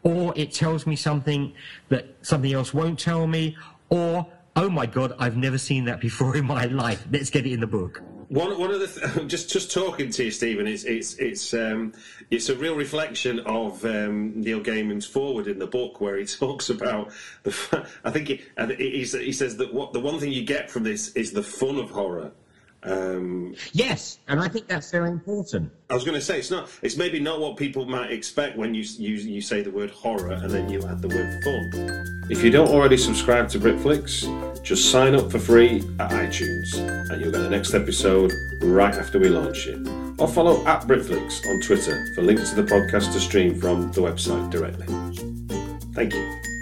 [0.04, 1.54] or it tells me something
[1.90, 3.56] that something else won't tell me,
[3.94, 7.06] or oh my god, I've never seen that before in my life.
[7.12, 8.02] Let's get it in the book.
[8.30, 11.94] One, one of the th- just just talking to you, Stephen, it's it's it's um,
[12.32, 16.70] it's a real reflection of um, Neil Gaiman's foreword in the book, where he talks
[16.70, 17.12] about
[17.44, 17.52] the.
[17.52, 18.44] fa- I think he,
[18.78, 21.78] he he says that what the one thing you get from this is the fun
[21.78, 22.32] of horror,
[22.86, 25.72] Um, Yes, and I think that's very important.
[25.90, 26.70] I was going to say it's not.
[26.82, 30.32] It's maybe not what people might expect when you you you say the word horror
[30.34, 32.30] and then you add the word fun.
[32.30, 36.74] If you don't already subscribe to Britflicks, just sign up for free at iTunes,
[37.12, 38.32] and you'll get the next episode
[38.62, 39.88] right after we launch it.
[40.20, 44.02] Or follow at Britflicks on Twitter for links to the podcast to stream from the
[44.02, 44.88] website directly.
[45.94, 46.53] Thank you.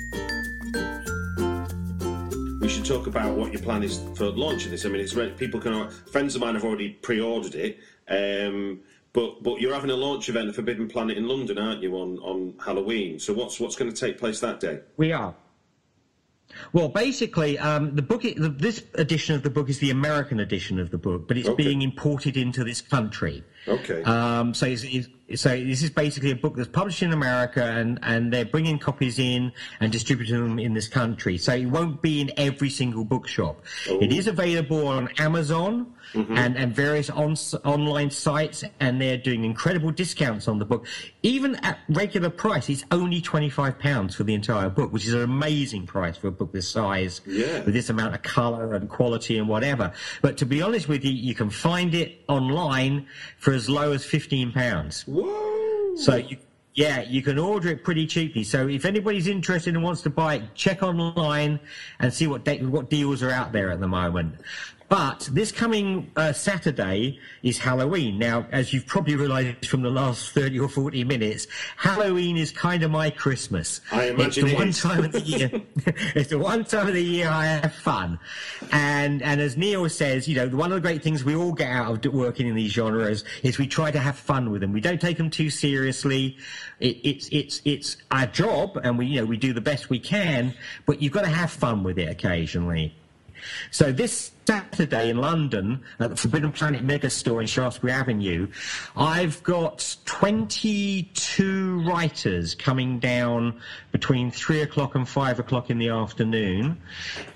[2.72, 4.86] Should talk about what your plan is for launching this.
[4.86, 5.90] I mean, it's people can.
[5.90, 8.80] Friends of mine have already pre-ordered it, um,
[9.12, 12.18] but but you're having a launch event at Forbidden Planet in London, aren't you, on
[12.20, 13.20] on Halloween?
[13.20, 14.80] So what's what's going to take place that day?
[14.96, 15.36] We are.
[16.72, 20.80] Well, basically, um, the book, the, this edition of the book is the American edition
[20.80, 21.64] of the book, but it's Okay.
[21.64, 23.44] being imported into this country.
[23.68, 24.04] Okay.
[24.04, 28.00] Um, so, it's, it's, so this is basically a book that's published in America, and,
[28.04, 31.38] and they're bringing copies in and distributing them in this country.
[31.38, 33.64] So it won't be in every single bookshop.
[33.88, 34.16] It oh.
[34.16, 36.38] is available on Amazon mm-hmm.
[36.38, 40.86] and, and various on, online sites, and they're doing incredible discounts on the book.
[41.24, 45.14] Even at regular price, it's only twenty five pounds for the entire book, which is
[45.14, 47.64] an amazing price for a book this size, Yeah.
[47.64, 49.94] with this amount of colour and quality and whatever.
[50.22, 53.08] But to be honest with you, you can find it online
[53.38, 55.06] for as low as fifteen pounds.
[55.98, 56.38] So you,
[56.74, 58.44] yeah, you can order it pretty cheaply.
[58.44, 61.60] So if anybody's interested and wants to buy it, check online
[62.00, 64.36] and see what de- what deals are out there at the moment.
[64.92, 68.20] But this coming uh, Saturday is Halloween.
[68.20, 72.84] Now, as you've probably realised from the last 30 or 40 minutes, Halloween is kind
[72.84, 73.80] of my Christmas.
[73.90, 74.82] I imagine it's the it one is.
[74.82, 75.50] time of the year.
[76.14, 78.20] it's the one time of the year I have fun.
[78.74, 81.72] And and as Neil says, you know, one of the great things we all get
[81.72, 84.74] out of working in these genres is we try to have fun with them.
[84.74, 86.36] We don't take them too seriously.
[86.82, 90.00] It, it's it's it's our job, and we you know we do the best we
[90.00, 90.54] can.
[90.86, 92.94] But you've got to have fun with it occasionally.
[93.72, 98.48] So this Saturday in London at the Forbidden Planet Megastore in Shaftesbury Avenue,
[98.96, 103.62] I've got 22 writers coming down
[103.92, 106.82] between three o'clock and five o'clock in the afternoon,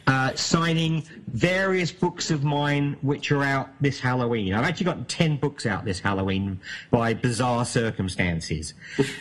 [0.08, 4.54] uh, signing various books of mine which are out this Halloween.
[4.54, 6.60] I've actually got 10 books out this Halloween
[6.92, 8.74] by bizarre circumstances.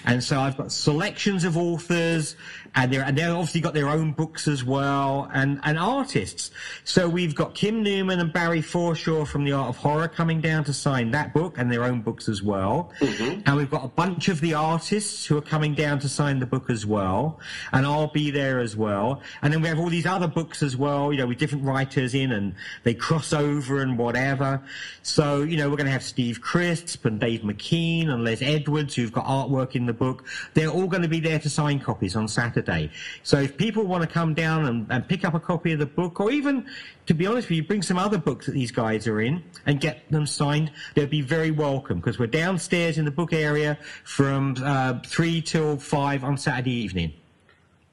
[0.04, 2.36] and so I've got selections of authors
[2.74, 6.50] and they're, and they've obviously got their own books as well and, and artists.
[6.84, 10.64] So we've got Kim Newman and Barry Forshaw from the Art of Horror coming down
[10.64, 12.92] to sign that book and their own books as well.
[13.00, 13.40] Mm-hmm.
[13.46, 16.46] And we've got a bunch of the artists who are coming down to sign the
[16.46, 17.40] book as well.
[17.72, 19.22] And I'll be there as well.
[19.42, 22.14] And then we have all these other books as well, you know, with different writers
[22.14, 24.62] in and they cross over and whatever.
[25.02, 28.94] So, you know, we're going to have Steve Crisp and Dave McKean and Les Edwards
[28.94, 30.24] who've got artwork in the book.
[30.54, 32.90] They're all going to be there to sign copies on Saturday.
[33.22, 35.86] So if people want to come down and, and pick up a copy of the
[35.86, 36.66] book or even,
[37.06, 39.80] to be honest with you, bring some other books that these guys are in and
[39.80, 44.56] get them signed, they'll be very welcome because we're downstairs in the book area from
[44.62, 47.12] uh, 3 till 5 on Saturday evening.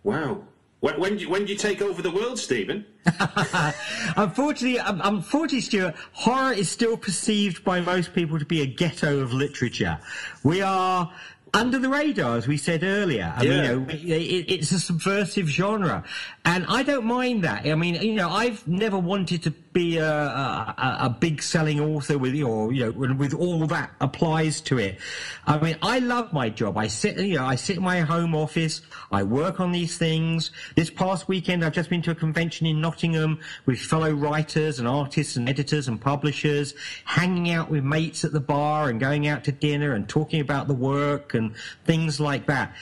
[0.03, 0.43] Wow.
[0.81, 2.85] When, when, do you, when do you take over the world, Stephen?
[4.17, 9.19] Unfortunately, um, unfortunately, Stuart, horror is still perceived by most people to be a ghetto
[9.19, 9.99] of literature.
[10.43, 11.11] We are
[11.53, 13.33] under the radar, as we said earlier.
[13.35, 16.03] I mean, you know, it, it's a subversive genre,
[16.43, 17.67] and I don't mind that.
[17.67, 22.17] I mean, you know, I've never wanted to be a, a, a- big selling author
[22.17, 24.97] with, or you know, with all that applies to it.
[25.45, 26.77] I mean, I love my job.
[26.77, 28.81] I sit, you know, I sit in my home office.
[29.11, 30.49] I work on these things.
[30.75, 34.87] This past weekend, I've just been to a convention in Nottingham with fellow writers and
[34.87, 36.73] artists and editors and publishers,
[37.05, 40.67] hanging out with mates at the bar and going out to dinner and talking about
[40.67, 41.53] the work and
[41.85, 42.73] things like that.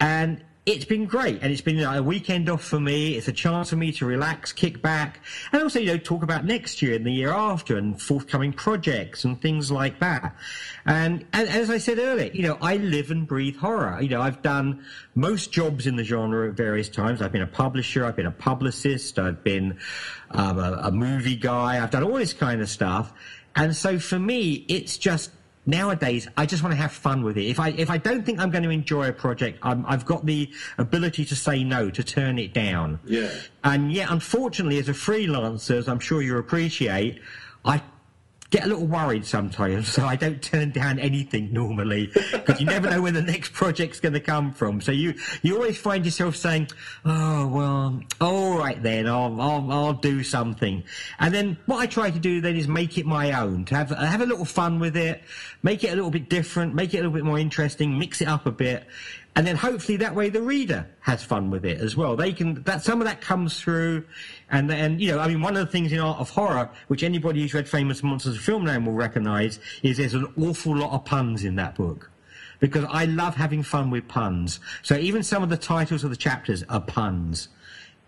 [0.00, 3.14] And it's been great, and it's been a weekend off for me.
[3.14, 6.44] It's a chance for me to relax, kick back, and also, you know, talk about
[6.44, 10.36] next year and the year after, and forthcoming projects and things like that.
[10.84, 13.98] And, and as I said earlier, you know, I live and breathe horror.
[14.02, 17.22] You know, I've done most jobs in the genre at various times.
[17.22, 19.78] I've been a publisher, I've been a publicist, I've been
[20.32, 23.10] um, a, a movie guy, I've done all this kind of stuff.
[23.56, 25.30] And so for me, it's just
[25.68, 27.44] nowadays I just want to have fun with it.
[27.44, 30.26] If I if I don't think I'm going to enjoy a project, I'm, I've got
[30.26, 32.98] the ability to say no, to turn it down.
[33.04, 33.30] Yeah.
[33.62, 37.20] And yet, unfortunately, as a freelancer, as I'm sure you appreciate,
[37.64, 37.82] I
[38.50, 42.88] get a little worried sometimes, so I don't turn down anything normally because you never
[42.88, 44.80] know where the next project's going to come from.
[44.80, 46.68] So you you always find yourself saying,
[47.04, 50.82] "Oh well, all right then, I'll I'll, I'll do something."
[51.18, 53.90] And then what I try to do then is make it my own, to have
[53.90, 55.22] have a little fun with it,
[55.62, 58.28] make it a little bit different, make it a little bit more interesting, mix it
[58.28, 58.86] up a bit.
[59.36, 62.16] and then hopefully that way the reader has fun with it as well.
[62.16, 64.04] They can that some of that comes through,
[64.50, 67.02] and then you know, I mean, one of the things in art of horror, which
[67.02, 70.92] anybody who's read Famous Monsters of film Filmland will recognise, is there's an awful lot
[70.92, 72.10] of puns in that book.
[72.60, 74.58] Because I love having fun with puns.
[74.82, 77.48] So even some of the titles of the chapters are puns.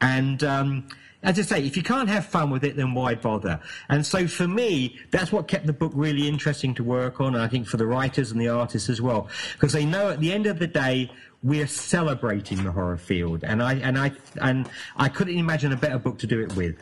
[0.00, 0.88] And um,
[1.22, 3.60] as I say, if you can't have fun with it, then why bother?
[3.88, 7.34] And so for me, that's what kept the book really interesting to work on.
[7.34, 10.20] And I think for the writers and the artists as well, because they know at
[10.20, 11.12] the end of the day,
[11.42, 13.44] we're celebrating the horror field.
[13.44, 16.76] And I, and I, and I couldn't imagine a better book to do it with.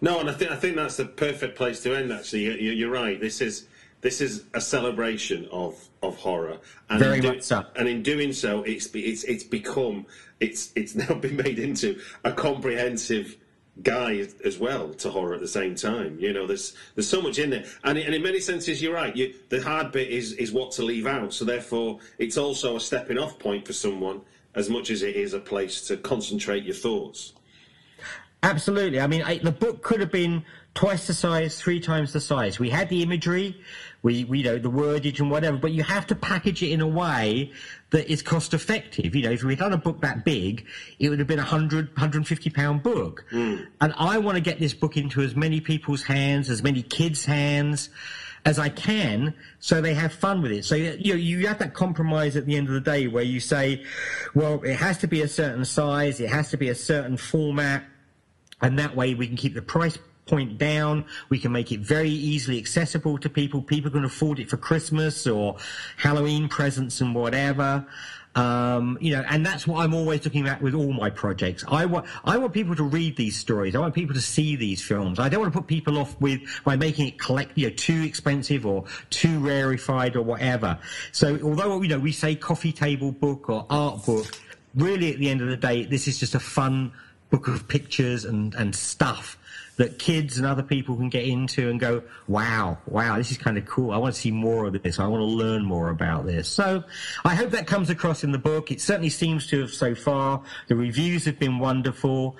[0.00, 2.12] No, and I think I think that's the perfect place to end.
[2.12, 3.20] Actually, you, you're right.
[3.20, 3.66] This is
[4.00, 7.66] this is a celebration of of horror, and Very in do- much so.
[7.76, 10.06] And in doing so, it's it's it's become
[10.40, 13.36] it's it's now been made into a comprehensive
[13.82, 16.18] guide as well to horror at the same time.
[16.18, 19.14] You know, there's there's so much in there, and, and in many senses, you're right.
[19.14, 21.32] You, the hard bit is is what to leave out.
[21.32, 24.20] So therefore, it's also a stepping off point for someone
[24.54, 27.32] as much as it is a place to concentrate your thoughts.
[28.44, 29.00] Absolutely.
[29.00, 30.44] I mean, I, the book could have been
[30.74, 32.58] twice the size, three times the size.
[32.58, 33.56] We had the imagery,
[34.02, 36.80] we, we you know the wordage and whatever, but you have to package it in
[36.80, 37.52] a way
[37.90, 39.14] that is cost effective.
[39.14, 40.66] You know, if we'd done a book that big,
[40.98, 43.24] it would have been a 100, 150 pound book.
[43.32, 43.68] Mm.
[43.80, 47.24] And I want to get this book into as many people's hands, as many kids'
[47.24, 47.90] hands
[48.46, 50.66] as I can, so they have fun with it.
[50.66, 53.40] So you know, you have that compromise at the end of the day where you
[53.40, 53.84] say,
[54.34, 57.84] well, it has to be a certain size, it has to be a certain format,
[58.60, 61.04] and that way we can keep the price point down.
[61.28, 63.62] We can make it very easily accessible to people.
[63.62, 65.56] People can afford it for Christmas or
[65.96, 67.86] Halloween presents and whatever.
[68.36, 71.64] Um, you know, and that's what I'm always looking at with all my projects.
[71.68, 73.76] I want, I want people to read these stories.
[73.76, 75.20] I want people to see these films.
[75.20, 78.02] I don't want to put people off with by making it collect, you know, too
[78.02, 80.78] expensive or too rarefied or whatever.
[81.12, 84.26] So although, you know, we say coffee table book or art book,
[84.74, 86.92] really at the end of the day, this is just a fun
[87.30, 89.38] book of pictures and, and stuff
[89.76, 93.58] that kids and other people can get into and go, wow, wow, this is kind
[93.58, 93.90] of cool.
[93.90, 94.98] I want to see more of this.
[94.98, 96.48] I want to learn more about this.
[96.48, 96.84] So
[97.24, 98.70] I hope that comes across in the book.
[98.70, 100.42] It certainly seems to have so far.
[100.68, 102.36] The reviews have been wonderful.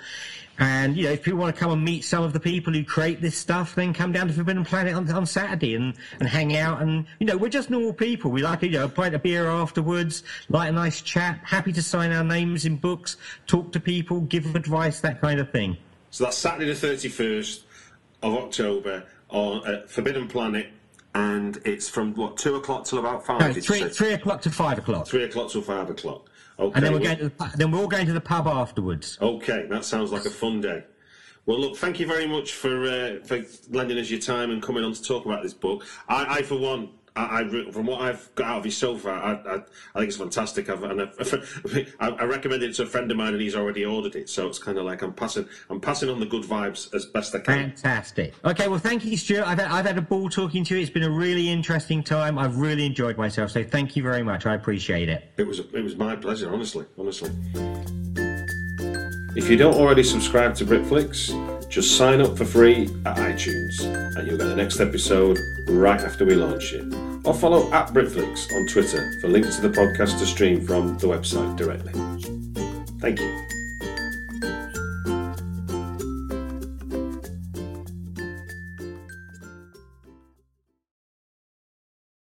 [0.57, 2.85] And, you know, if people want to come and meet some of the people who
[2.85, 6.55] create this stuff, then come down to Forbidden Planet on, on Saturday and, and hang
[6.55, 6.81] out.
[6.81, 8.31] And, you know, we're just normal people.
[8.31, 11.83] We like, you know, a pint of beer afterwards, like a nice chat, happy to
[11.83, 13.17] sign our names in books,
[13.47, 15.75] talk to people, give advice, that kind of thing.
[16.15, 17.63] So that's Saturday the 31st
[18.23, 20.67] of October on uh, Forbidden Planet,
[21.13, 23.41] and it's from what two o'clock till about five.
[23.41, 25.07] No, three, three o'clock to five o'clock.
[25.07, 26.29] Three o'clock till five o'clock.
[26.57, 26.71] Okay.
[26.73, 29.17] And then we're going to the, then we're all going to the pub afterwards.
[29.21, 30.85] Okay, that sounds like a fun day.
[31.47, 34.85] Well, look, thank you very much for uh, for lending us your time and coming
[34.85, 35.85] on to talk about this book.
[36.07, 39.13] I, I for one, I, I from what I've got out of you so far,
[39.13, 40.69] I, I, I think it's fantastic.
[40.69, 43.85] I've, and I've, I, I recommended it to a friend of mine, and he's already
[43.85, 44.29] ordered it.
[44.29, 47.33] So it's kind of like I'm passing, I'm passing on the good vibes as best
[47.35, 47.71] I can.
[47.71, 48.33] Fantastic.
[48.43, 49.47] Okay, well, thank you, Stuart.
[49.47, 50.81] I've had, I've had a ball talking to you.
[50.81, 52.37] It's been a really interesting time.
[52.37, 53.51] I've really enjoyed myself.
[53.51, 54.45] So thank you very much.
[54.45, 55.31] I appreciate it.
[55.37, 57.31] It was it was my pleasure, honestly, honestly.
[59.35, 64.25] If you don't already subscribe to Britflicks, just sign up for free at iTunes, and
[64.25, 66.85] you'll get the next episode right after we launch it.
[67.25, 71.07] Or follow at Britflicks on Twitter for links to the podcast to stream from the
[71.07, 71.91] website directly.
[73.01, 73.45] Thank you.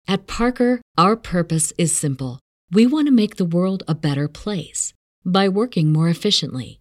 [0.08, 2.40] At Parker, our purpose is simple.
[2.70, 4.94] We want to make the world a better place
[5.24, 6.80] by working more efficiently,